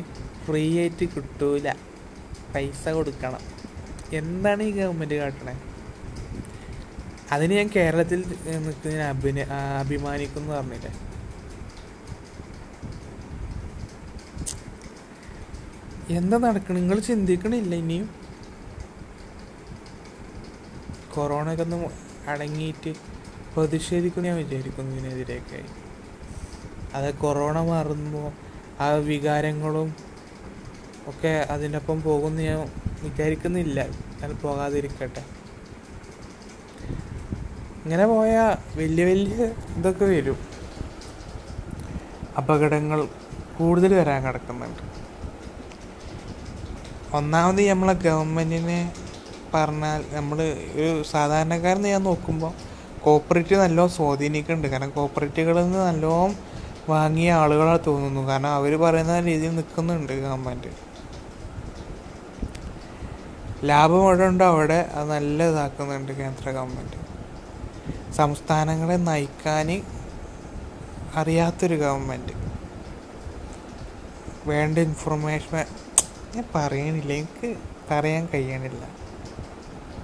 ഫ്രീ 0.46 0.64
ആയിട്ട് 0.80 1.06
കിട്ടൂല. 1.16 1.68
പൈസ 2.56 2.90
കൊടുക്കണം. 3.00 3.44
എന്താണ് 4.20 4.64
ഈ 4.64 4.72
ഗവൺമെന്റ് 4.72 5.16
കാട്ടണേ? 5.22 5.56
അതിന് 7.32 7.54
ഞാൻ 7.54 7.70
കേരളത്തിൽ 7.76 8.20
നിൽക്കുന്നതിന് 8.20 9.02
അഭിന 9.02 9.46
അഭിമാനിക്കുന്നു 9.80 10.54
പറഞ്ഞില്ലേ? 10.54 10.92
എന്താ 16.10 16.38
നടക്കണം? 16.38 16.76
നിങ്ങൾ 16.76 17.00
ചിന്തിക്കണില്ല 17.00 17.76
ഇനിയും? 17.76 18.10
കൊറോണ 21.14 21.54
ഒക്കെ 21.54 21.64
ഒന്ന് 21.64 21.90
അടങ്ങിയിട്ട് 22.28 22.94
പ്രതിഷേധിക്കുന്നു 23.56 24.30
ഞാൻ 24.30 24.38
വിചാരിക്കുന്നു 24.38 24.96
ഇതിനെതിരെയൊക്കെ. 24.96 25.64
അത് 26.94 27.14
കൊറോണ 27.14 27.62
മാറുമ്പോൾ 27.62 28.32
ആ 28.82 28.94
വികാരങ്ങളും 28.94 29.96
ഒക്കെ 31.08 31.48
അതിനൊപ്പം 31.50 32.02
പോകുമെന്ന് 32.02 32.42
ഞാൻ 32.42 32.70
വിചാരിക്കുന്നില്ല. 33.04 33.88
അത് 34.24 34.34
പോകാതിരിക്കട്ടെ. 34.42 35.33
ഇങ്ങനെ 37.84 38.06
പോയാൽ 38.06 38.52
വലിയ 38.80 39.06
വലിയ 39.06 39.46
ഇതൊക്കെ 39.78 40.06
വരും. 40.06 40.38
അപകടങ്ങൾ 42.40 43.00
കൂടുതൽ 43.58 43.94
വരാൻ 43.94 44.20
കിടക്കുന്നുണ്ട്. 44.26 44.84
ഒന്നാമത് 47.18 47.62
നമ്മളെ 47.70 47.94
ഗവൺമെന്റിനെ 48.06 48.80
പറഞ്ഞാൽ 49.54 50.04
നമ്മൾ 50.14 50.38
ഒരു 50.76 51.04
സാധാരണക്കാരൻ 51.04 51.84
ഞാൻ 51.94 52.04
നോക്കുമ്പോൾ 52.04 52.54
കോപ്പറേറ്റീവ് 53.04 53.62
നല്ലോണം 53.62 53.94
സ്വാധീനിക്കുന്നുണ്ട് 53.98 54.68
കാരണം 54.68 54.92
കോപ്പറേറ്റീവുകളിൽ 54.92 55.64
നിന്ന് 55.66 55.80
നല്ലോണം 55.80 56.34
വാങ്ങിയ 56.90 57.32
ആളുകളാണ് 57.42 57.82
തോന്നുന്നു. 57.88 58.22
കാരണം 58.30 58.52
അവർ 58.60 58.74
പറയുന്ന 58.86 59.20
രീതിയിൽ 59.20 59.56
നിൽക്കുന്നുണ്ട് 59.60 60.14
ഗവൺമെന്റ് 60.14 60.72
ലാഭം 63.70 64.02
അവിടെ 64.08 64.26
ഉണ്ടോ 64.32 64.46
അവിടെ 64.46 64.80
അത് 64.96 65.08
നല്ല 65.10 65.44
ഇതാക്കുന്നുണ്ട് 65.52 66.12
കേന്ദ്ര 66.12 66.46
ഗവൺമെന്റ് 66.52 67.03
സംസ്ഥാനങ്ങളെ 68.16 68.96
നയിക്കാൻ 68.96 69.84
അറിയാത്തൊരു 71.16 71.76
ഗവൺമെന്റ് 71.76 72.34
വേണ്ട 74.50 74.78
ഇൻഫർമേഷൻ 74.78 75.66
ഞാൻ 76.36 76.44
പറയണില്ല 76.56 77.14
എനിക്ക് 77.14 77.56
പറയാൻ 77.92 78.28
കഴിയണില്ല. 78.34 78.88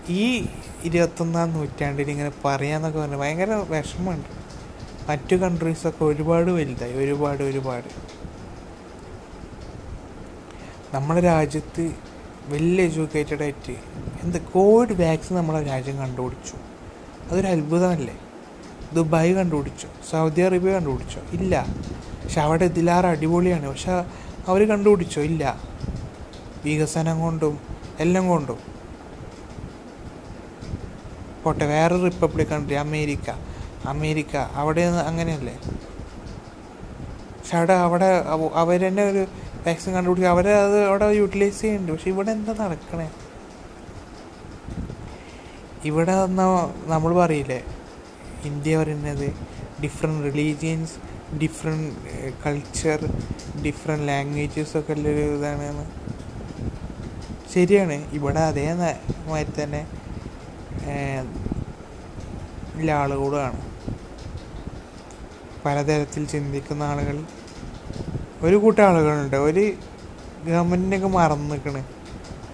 ഈ 0.09 0.47
ഇരുപത്തൊന്നാം 0.83 1.53
നൂറ്റാണ്ടിൽ 1.53 2.09
ഇങ്ങനെ 2.09 2.31
പറയാന്നൊക്കെ 2.45 2.99
പറഞ്ഞാൽ 2.99 3.19
ഭയങ്കര 3.19 3.53
വിഷമമുണ്ട്. 3.53 4.27
മറ്റു 5.09 5.35
കൺട്രീസൊക്കെ 5.35 6.03
ഒരുപാട് 6.03 6.51
വലുതായി 6.51 6.93
ഒരുപാട് 6.93 7.43
ഒരുപാട്. 7.43 7.89
നമ്മുടെ 10.95 11.21
രാജ്യത്ത് 11.21 11.91
വലിയ 12.47 12.85
എഡ്യൂക്കേറ്റഡ് 12.85 13.41
ആയിട്ട് 13.41 13.75
എന്ത് 14.23 14.41
കോവിഡ് 14.41 15.01
വാക്സിൻ 15.01 15.35
നമ്മുടെ 15.35 15.63
രാജ്യം 15.63 15.97
കണ്ടുപിടിച്ചു. 15.97 16.68
അതൊരു 17.31 17.47
അത്ഭുതമല്ലേ? 17.47 18.19
ദുബായ് 18.93 19.33
കണ്ടുപിടിച്ചു 19.33 19.87
സൗദി 20.11 20.41
അറേബ്യ 20.41 20.71
കണ്ടുപിടിച്ചോ. 20.71 21.21
ഇല്ല. 21.31 21.65
പക്ഷെ 22.23 22.41
അവിടെ 22.41 22.65
ഇതിലാറ് 22.65 23.05
അടിപൊളിയാണ്. 23.05 23.67
പക്ഷെ 23.67 23.91
അവർ 24.47 24.67
കണ്ടുപിടിച്ചോ? 24.67 25.21
ഇല്ല. 25.21 25.59
വികസനം 26.65 27.19
കൊണ്ടും 27.19 27.59
എല്ലാം 27.99 28.27
കൊണ്ടും. 28.27 28.59
പോട്ടെ 31.43 31.65
വേറെ 31.65 32.03
റിപ്പബ്ലിക് 32.03 32.47
കൺട്രി 32.47 32.75
അമേരിക്ക. 32.75 33.29
അമേരിക്ക 33.85 34.35
അവിടെ 34.35 34.81
അങ്ങനെയല്ലേ? 34.81 35.59
പക്ഷെ 37.37 37.57
അവിടെ 37.57 37.73
അവിടെ 37.73 38.23
അവർ 38.53 38.87
തന്നെ 38.87 39.03
ഒരു 39.03 39.25
വാക്സിൻ 39.67 39.93
കണ്ടുപിടിക്കുക 39.93 40.29
അവരെ 40.29 40.53
അത് 40.55 40.85
അവിടെ 40.85 41.05
യൂട്ടിലൈസ് 41.05 41.61
ചെയ്യുന്നുണ്ട്. 41.61 41.91
പക്ഷെ 41.91 42.09
ഇവിടെ 42.09 42.31
എന്താ 42.31 42.55
നടക്കണേ? 42.59 43.11
ഇവിടെ 45.85 46.13
നമ്മൾ 46.87 47.15
പറയില്ലേ 47.15 47.63
ഇന്ത്യ 48.45 48.77
പറയുന്നത് 48.77 49.33
different 49.83 50.23
religions 50.25 50.93
different 51.37 51.93
culture 52.45 52.99
different 53.65 54.07
languages 54.07 54.77
ഒക്കെ 54.77 54.93
ഉള്ളൊരു 54.93 55.19
ഇതാണ്. 55.19 55.85
ശരിയാണ്. 57.53 57.93
ഇവിടെ 57.93 58.39
അതേ 58.39 58.73
മാതിരി 59.27 59.63
തന്നെ 59.63 59.87
ആളുകളാണ് 62.91 63.61
പലതരത്തിൽ 65.65 66.25
ചിന്തിക്കുന്ന 66.25 66.83
ആളുകൾ. 66.83 67.23
ഒരു 68.41 68.55
കൂട്ടം 68.55 68.83
ആളുകളുണ്ട്. 68.83 69.35
ഒരു 69.35 69.73
ഗവൺമെന്റിനൊക്കെ 70.45 71.07
മറന്നു 71.07 71.55
നിൽക്കണ് 71.55 71.85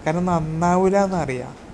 കാരണം 0.05 0.25
നന്നാവില്ല 0.25 1.03
എന്നറിയാം 1.03 1.64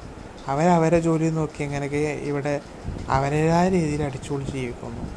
അവരവരെ 0.47 0.99
ജോലി 0.99 1.29
നോക്കി 1.29 1.63
അങ്ങനെയൊക്കെ 1.63 1.97
ഇവിടെ 1.97 2.61
അവരുടേതായ 3.09 3.69
രീതിയിൽ 3.69 4.03
അടിച്ചുപൊളി 4.03 4.43
ജീവിക്കുന്നു. 4.43 5.09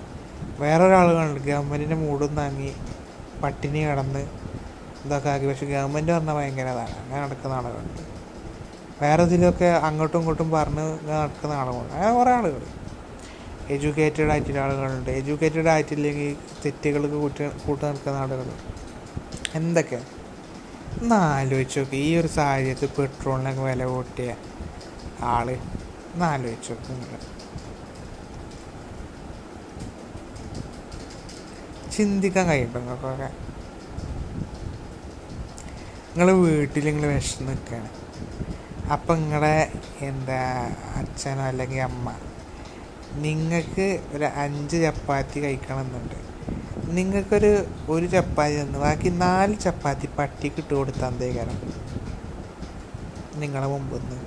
വേറൊരാളുകൾ 0.59 1.39
ഗവൺമെന്റിന്റെ 1.39 1.97
മൂടും 1.97 2.35
താങ്ങി 2.37 2.73
പട്ടിണി 3.43 3.79
കിടന്ന് 3.79 4.27
ഇതൊക്കെ 5.05 5.29
ആക്കി. 5.29 5.47
പക്ഷെ 5.47 5.67
ഗവൺമെന്റ് 5.67 6.13
പറഞ്ഞാൽ 6.13 6.35
ഭയങ്കര 6.35 6.67
അതാണ് 6.67 6.99
അങ്ങനെ 6.99 7.23
നടക്കുന്ന 7.23 7.55
ആളുകളുണ്ട്. 7.55 8.03
വേറെ 9.03 9.23
ഇതിലൊക്കെ 9.23 9.65
അങ്ങോട്ടും 9.65 10.19
ഇങ്ങോട്ടും 10.19 10.51
പറഞ്ഞ് 10.51 10.99
നടക്കുന്ന 11.09 11.55
ആളുകളുണ്ട്. 11.55 11.95
അങ്ങനെ 11.95 12.13
കുറേ 12.15 12.33
ആളുകൾ. 12.33 12.63
എഡ്യൂക്കേറ്റഡ് 13.71 14.31
ആയിട്ടുള്ള 14.31 14.61
ആളുകളുണ്ട്. 14.61 15.11
എഡ്യൂക്കേറ്റഡ് 15.11 15.69
ആയിട്ടില്ലെങ്കിൽ 15.69 16.37
തെറ്റുകൾക്ക് 16.65 17.15
കൂട്ടി 17.15 17.49
കൂട്ടി 17.67 17.87
നിൽക്കുന്ന 17.87 18.19
ആളുകൾ. 18.19 18.49
എന്തൊക്കെ? 19.55 20.01
ഒന്ന് 21.03 21.15
ആലോചിച്ച് 21.15 21.81
നോക്കി. 21.81 21.97
ഈ 21.97 22.17
ഒരു 22.17 22.27
സാഹചര്യത്തിൽ 22.27 22.87
പെട്രോളിനൊക്കെ 22.87 23.63
വില 23.63 23.85
കൂട്ടിയ 23.85 24.37
ആൾ. 25.25 25.49
ഒന്ന് 26.13 26.25
ആലോചിച്ച് 26.25 26.75
ചിന്തിക്കാൻ 31.97 32.47
കഴിയുന്നുണ്ടോ 32.47 32.81
നിങ്ങൾക്കൊക്കെ 32.81 33.31
നിങ്ങൾ 36.09 36.33
വീട്ടിൽ 36.33 36.85
നിങ്ങൾ 36.85 37.07
വിഷം 37.15 37.47
നിൽക്കുകയാണ് 37.47 37.91
അപ്പം 38.93 39.17
നിങ്ങളുടെ 39.23 39.73
എന്താ 40.01 40.41
അച്ഛനോ 40.95 41.43
അല്ലെങ്കിൽ 41.43 41.81
അമ്മ 41.81 42.07
നിങ്ങൾക്ക് 43.15 43.87
ഒരു 44.13 44.25
അഞ്ച് 44.25 44.77
ചപ്പാത്തി 44.83 45.41
കഴിക്കണമെന്നുണ്ട്. 45.41 46.17
നിങ്ങൾക്കൊരു 46.97 47.53
ഒരു 47.89 48.07
ചപ്പാത്തി 48.07 48.57
തന്നു 48.61 48.79
ബാക്കി 48.79 49.09
നാല് 49.09 49.59
ചപ്പാത്തി 49.59 50.09
പട്ടിക്ക് 50.19 50.61
ഇട്ട് 50.61 50.75
കൊടുത്താൽ 50.75 51.13
എന്തേക്കാരം 51.13 51.59
നിങ്ങളെ 53.41 53.67
മുമ്പിൽ 53.67 53.99
നിന്ന് 53.99 54.19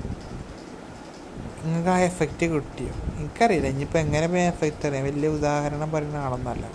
നിങ്ങൾക്ക് 1.63 1.89
ആ 1.89 1.99
എഫക്റ്റ് 1.99 2.45
കിട്ടിയോ? 2.45 2.89
എനിക്കറിയില്ല. 3.17 3.67
ഇനിയിപ്പോൾ 3.67 3.97
എങ്ങനെ 3.97 4.27
പോയി 4.27 4.41
എഫക്റ്റ് 4.41 4.87
അറിയാം? 4.87 5.03
വലിയ 5.05 5.29
ഉദാഹരണം 5.29 5.91
പറയുന്ന 5.91 6.17
ആളൊന്നല്ല. 6.17 6.69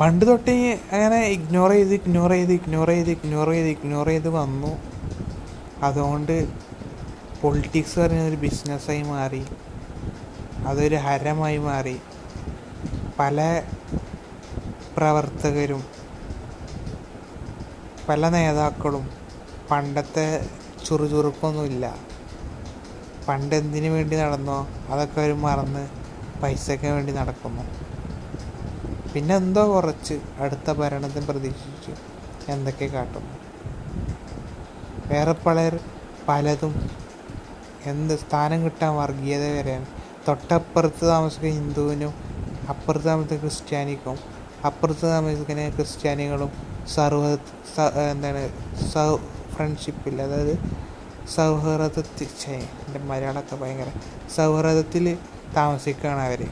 പണ്ട് 0.00 0.26
തൊട്ടേ 0.26 0.80
അങ്ങനെ 0.92 1.26
ഇഗ്നോർ 1.26 1.70
ചെയ്ത് 1.70 1.94
ഇഗ്നോർ 1.94 2.30
ചെയ്ത് 2.30 2.52
ഇഗ്നോർ 2.52 2.88
ചെയ്ത് 2.88 3.10
ഇഗ്നോർ 3.10 3.48
ചെയ്ത് 3.48 3.68
ഇഗ്നോർ 3.68 4.06
ചെയ്ത് 4.06 4.28
വന്നു. 4.28 4.78
അതുകൊണ്ട് 5.82 6.48
പൊളിറ്റിക്സ് 7.42 7.98
പറയുന്നൊരു 7.98 8.36
ബിസിനസ്സായി 8.36 9.02
മാറി. 9.02 9.44
അതൊരു 10.66 10.94
ഹരമായി 10.94 11.58
മാറി. 11.58 11.96
പല 13.18 13.62
പ്രവർത്തകരും 14.96 15.84
പല 18.08 18.28
നേതാക്കളും 18.28 19.10
പണ്ടത്തെ 19.70 20.48
ചുറുചുറുക്കൊന്നുമില്ല 20.86 21.94
പണ്ട് 23.28 23.54
എന്തിനു 23.54 23.88
വേണ്ടി 23.88 24.16
നടന്നോ 24.16 24.68
അതൊക്കെ 24.90 25.20
അവർ 25.20 25.32
മറന്ന് 25.34 25.88
പൈസയ്ക്ക് 26.42 26.86
വേണ്ടി 26.86 27.12
നടക്കുന്നു. 27.12 27.64
പിന്നെ 29.12 29.36
എന്തോ 29.36 29.74
കുറച്ച് 29.74 30.20
അടുത്ത 30.40 30.70
ഭരണത്തിൽ 30.70 31.24
പ്രതീക്ഷിച്ചു 31.24 31.92
എന്തൊക്കെ 32.52 32.86
കാട്ടുന്നു. 32.86 33.34
വേറെ 35.06 35.32
പലർ 35.32 35.80
പലതും 36.28 36.90
എന്ത് 37.86 38.14
സ്ഥാനം 38.18 38.64
കിട്ടാൻ 38.64 38.96
വർഗീയത 38.96 39.58
വരെയാണ്. 39.58 39.86
തൊട്ടപ്പുറത്ത് 40.28 41.04
താമസിക്കുന്ന 41.08 41.54
ഹിന്ദുവിനും 41.54 42.14
അപ്പുറത്ത് 42.68 43.06
താമസിക്കുന്ന 43.06 43.40
ക്രിസ്ത്യാനിക്കും 43.40 44.16
അപ്പുറത്ത് 44.64 45.06
താമസിക്കുന്ന 45.06 45.68
ക്രിസ്ത്യാനികളും 45.68 46.75
സർവ 46.94 47.22
എന്താണ് 48.10 48.42
സൗ 48.92 49.08
ഫ്രണ്ട്ഷിപ്പിൽ 49.54 50.22
അതായത് 50.22 50.54
സൗഹൃദത്തിൽ 51.34 52.28
എന്റെ 52.86 52.98
മലയാളമൊക്കെ 52.98 53.56
ഭയങ്കര 53.56 53.90
സൗഹൃദത്തിൽ 54.36 55.06
താമസിക്കുകയാണ് 55.56 56.20
അവർ 56.20 56.42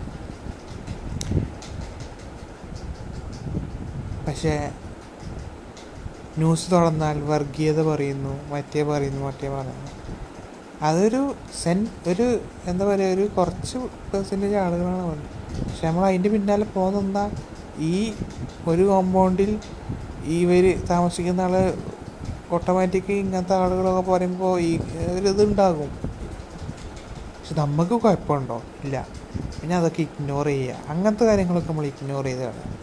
പക്ഷേ 4.26 4.54
ന്യൂസ് 6.38 6.72
തുറന്നാൽ 6.72 7.22
വർഗീയത 7.22 7.82
പറയുന്നു 7.82 8.32
മറ്റേ 8.50 8.82
പറയുന്നു 8.82 9.26
മറ്റേ 9.26 9.48
പറയുന്നു. 9.48 9.90
അതൊരു 10.82 11.20
സെൻ 11.62 11.78
ഒരു 12.06 12.26
എന്താ 12.66 12.84
പറയുക 12.86 13.14
ഒരു 13.14 13.26
കുറച്ച് 13.36 13.78
പെർസെന്റേജ് 14.12 14.54
ആളുകളാണ് 14.54 15.22
പക്ഷെ 15.60 15.86
നമ്മൾ 15.86 16.04
അതിന്റെ 16.04 16.28
പിന്നാലെ 16.28 16.64
പോകുന്ന 16.74 17.18
ഈ 17.84 17.94
ഒരു 18.66 18.82
കോമ്പൗണ്ടിൽ 18.82 19.52
ഇവർ 20.24 20.86
താമസിക്കുന്ന 20.86 21.40
ആൾ 21.40 21.74
ഓട്ടോമാറ്റിക് 22.50 23.12
ഇങ്ങനത്തെ 23.12 23.54
ആളുകളൊക്കെ 23.54 24.10
പറയുമ്പോൾ 24.10 24.60
ഈ 24.60 24.80
ഒരു 25.20 25.28
ഇതുണ്ടാകും. 25.28 25.88
പക്ഷെ 27.40 27.54
നമുക്ക് 27.54 27.90
കുഴപ്പമുണ്ടോ 27.90 28.62
ഇല്ല. 28.84 29.08
പിന്നെ 29.60 29.76
അതൊക്കെ 29.76 30.00
ഇഗ്നോർ 30.00 30.46
ചെയ്യുക 30.46 30.76
അങ്ങനത്തെ 30.88 31.24
കാര്യങ്ങളൊക്കെ 31.24 31.68
നമ്മൾ 31.68 31.86
ഇഗ്നോർ 31.86 32.24
ചെയ്താണ്. 32.24 32.74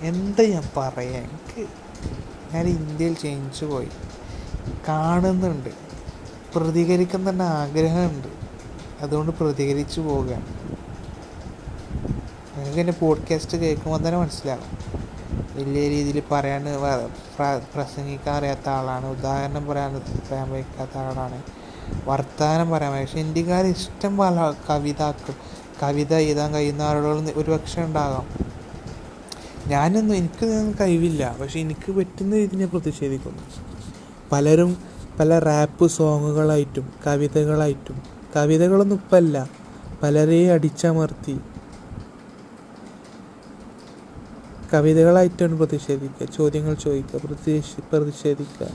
എന്താ 0.00 0.44
ഞാൻ 0.44 0.68
പറയാ? 0.76 1.20
എനിക്ക് 1.20 1.66
ഞാൻ 2.54 2.66
ഇന്ത്യയിൽ 2.66 3.14
ചേഞ്ച് 3.14 3.64
പോയി. 3.64 3.88
കാണുന്നുണ്ട്. 4.88 5.70
പ്രതികരിക്കുന്ന 6.54 7.42
ആഗ്രഹമുണ്ട്. 7.42 8.28
അതുകൊണ്ട് 9.00 9.32
പ്രതികരിച്ചു 9.32 10.00
പോവുകയാണ്. 10.00 10.46
നിങ്ങൾക്ക് 12.56 12.80
എന്റെ 12.80 12.92
പോഡ്കാസ്റ്റ് 12.92 13.58
കേൾക്കുമ്പോൾ 13.58 13.98
തന്നെ 13.98 14.18
മനസ്സിലാകും 14.18 14.73
വലിയ 15.54 15.88
രീതിയിൽ 15.88 16.22
പറയാൻ 16.30 16.64
പ്രസംഗിക്കാൻ 17.74 18.34
അറിയാത്ത 18.34 18.68
ആളാണ്. 18.68 19.06
ഉദാഹരണം 19.06 19.66
പറയാൻ 19.66 19.94
പറയാൻ 19.94 20.50
വയ്ക്കാത്ത 20.50 20.98
ആളാണ്. 20.98 21.42
വർത്തമാനം 22.04 22.70
പറയാൻ. 22.70 23.00
പക്ഷെ 23.00 23.18
ഇന്ത്യക്കാർ 23.18 23.66
ഇഷ്ടം 23.66 24.16
പോലെ 24.16 24.54
കവിതാക്കൾ 24.70 25.34
കവിത 25.82 26.14
എഴുതാൻ 26.14 26.54
കഴിയുന്ന 26.54 26.82
ആളുകളൊന്നും 26.82 27.32
ഒരു 27.36 27.50
പക്ഷേ 27.50 27.82
ഉണ്ടാകാം. 27.82 28.26
ഞാനൊന്നും 29.66 30.16
എനിക്ക് 30.16 30.72
കഴിവില്ല. 30.80 31.36
പക്ഷെ 31.40 31.60
എനിക്ക് 31.60 31.92
പറ്റുന്ന 31.92 32.34
ഞാൻ 32.36 32.68
പ്രതിഷേധിക്കുന്നു. 32.68 33.42
പലരും 34.32 34.76
പല 35.20 35.38
റാപ്പ് 35.38 35.86
സോങ്ങുകളായിട്ടും 35.86 36.92
കവിതകളായിട്ടും 37.06 38.02
കവിതകളൊന്നും 38.36 38.96
ഇപ്പല്ല. 38.96 39.50
പലരെയും 40.02 40.52
അടിച്ചമർത്തി 40.52 41.40
കവിതകളായിട്ടാണ് 44.74 45.54
പ്രതിഷേധിക്കുക 45.58 46.26
ചോദ്യങ്ങൾ 46.26 46.74
ചോദിക്കുക 46.74 47.20
പ്രതിഷേ 47.20 47.82
പ്രതിഷേധിക്കുക. 47.92 48.66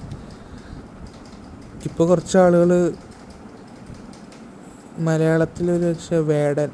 ഇപ്പോൾ 1.85 2.07
കുറച്ച് 2.07 2.37
ആളുകൾ 2.37 2.93
മലയാളത്തിലൊരു 4.97 5.93
പക്ഷേ 5.93 6.17
വേടൻ 6.17 6.69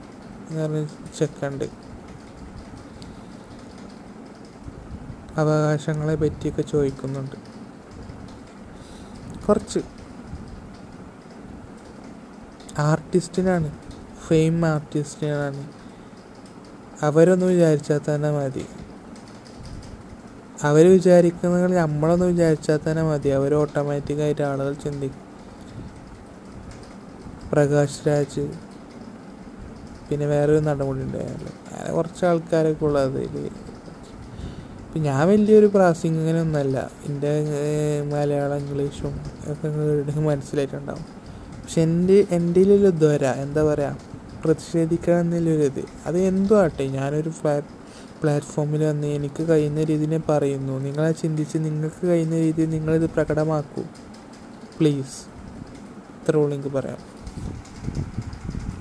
എന്ന് 0.49 0.63
പറഞ്ഞ 0.63 0.85
ചെക്കുണ്ട്. 1.17 1.65
അവകാശങ്ങളെ 5.37 6.15
പറ്റിയൊക്കെ 6.15 6.61
ചോദിക്കുന്നുണ്ട്. 6.61 7.35
കുറച്ച്. 9.45 9.79
ആർട്ടിസ്റ്റിനാണ് 12.77 13.71
ഫെയിം 14.27 14.65
ആർട്ടിസ്റ്റിനാണ്. 14.65 15.67
അവരൊന്ന് 17.01 17.45
വിചാരിച്ചാൽ 17.45 17.99
തന്നെ 18.15 18.31
മതി. 18.31 18.65
അവർ 20.67 20.85
വിചാരിക്കുന്നത് 20.87 21.77
നമ്മളൊന്ന് 21.77 22.25
വിചാരിച്ചാൽ 22.25 22.79
തന്നെ 22.85 23.03
മതി. 23.03 23.29
അവർ 23.39 23.51
ഓട്ടോമാറ്റിക്കായിട്ട് 23.61 24.43
ആളുകൾ 24.51 24.73
ചിന്തിക്കും 24.85 25.21
പ്രകാശ് 27.51 27.99
രാജ് 28.07 28.45
പിന്നെ 30.07 30.25
വേറൊരു 30.25 30.61
നടപടി 30.67 31.01
ഉണ്ടായിരുന്നു 31.05 31.51
അങ്ങനെ 31.71 31.91
കുറച്ച് 31.93 32.23
ആൾക്കാരൊക്കെ 32.25 32.85
ഉള്ളത് 32.85 33.19
ഇതിൽ 33.19 33.45
ഇപ്പം 34.85 35.01
ഞാൻ 35.07 35.21
വലിയൊരു 35.29 35.67
പ്രാസംഗികനൊന്നല്ല. 35.75 36.77
എന്റെ 37.07 37.31
മലയാളം 38.11 38.57
ഇംഗ്ലീഷും 38.57 39.13
ഒക്കെ 39.51 39.67
മനസ്സിലായിട്ടുണ്ടാവും. 40.29 41.05
പക്ഷെ 41.61 41.79
എന്റെ 41.81 42.17
എന്റെ 42.31 42.61
ഒരു 42.77 42.91
ദ്വര 43.01 43.25
എന്താ 43.45 43.63
പറയുക 43.63 43.97
പ്രതിഷേധിക്കുക 44.43 45.13
എന്നുള്ളൊരിത് 45.13 45.83
അത് 46.07 46.17
എന്തോ 46.31 46.55
ആട്ടെ 46.63 46.85
ഞാനൊരു 46.97 47.29
ഫ്ലാ 47.29 47.53
പ്ലാറ്റ്ഫോമിൽ 48.21 48.83
വന്ന് 48.83 49.07
എനിക്ക് 49.07 49.49
കഴിയുന്ന 49.49 49.83
രീതിയിൽ 49.83 50.09
ഞാൻ 50.09 50.23
പറയുന്നു. 50.29 50.79
നിങ്ങളെ 50.79 51.11
ചിന്തിച്ച് 51.11 51.57
നിങ്ങൾക്ക് 51.57 52.07
കഴിയുന്ന 52.07 52.35
രീതിയിൽ 52.35 52.69
നിങ്ങളിത് 52.69 53.09
പ്രകടമാക്കൂ. 53.09 53.83
പ്ലീസ് 54.79 55.17
ഇത്ര 56.21 56.37
ഉള്ളൂ 56.37 56.57
എനിക്ക് 56.57 56.69
പറയാം 56.69 56.97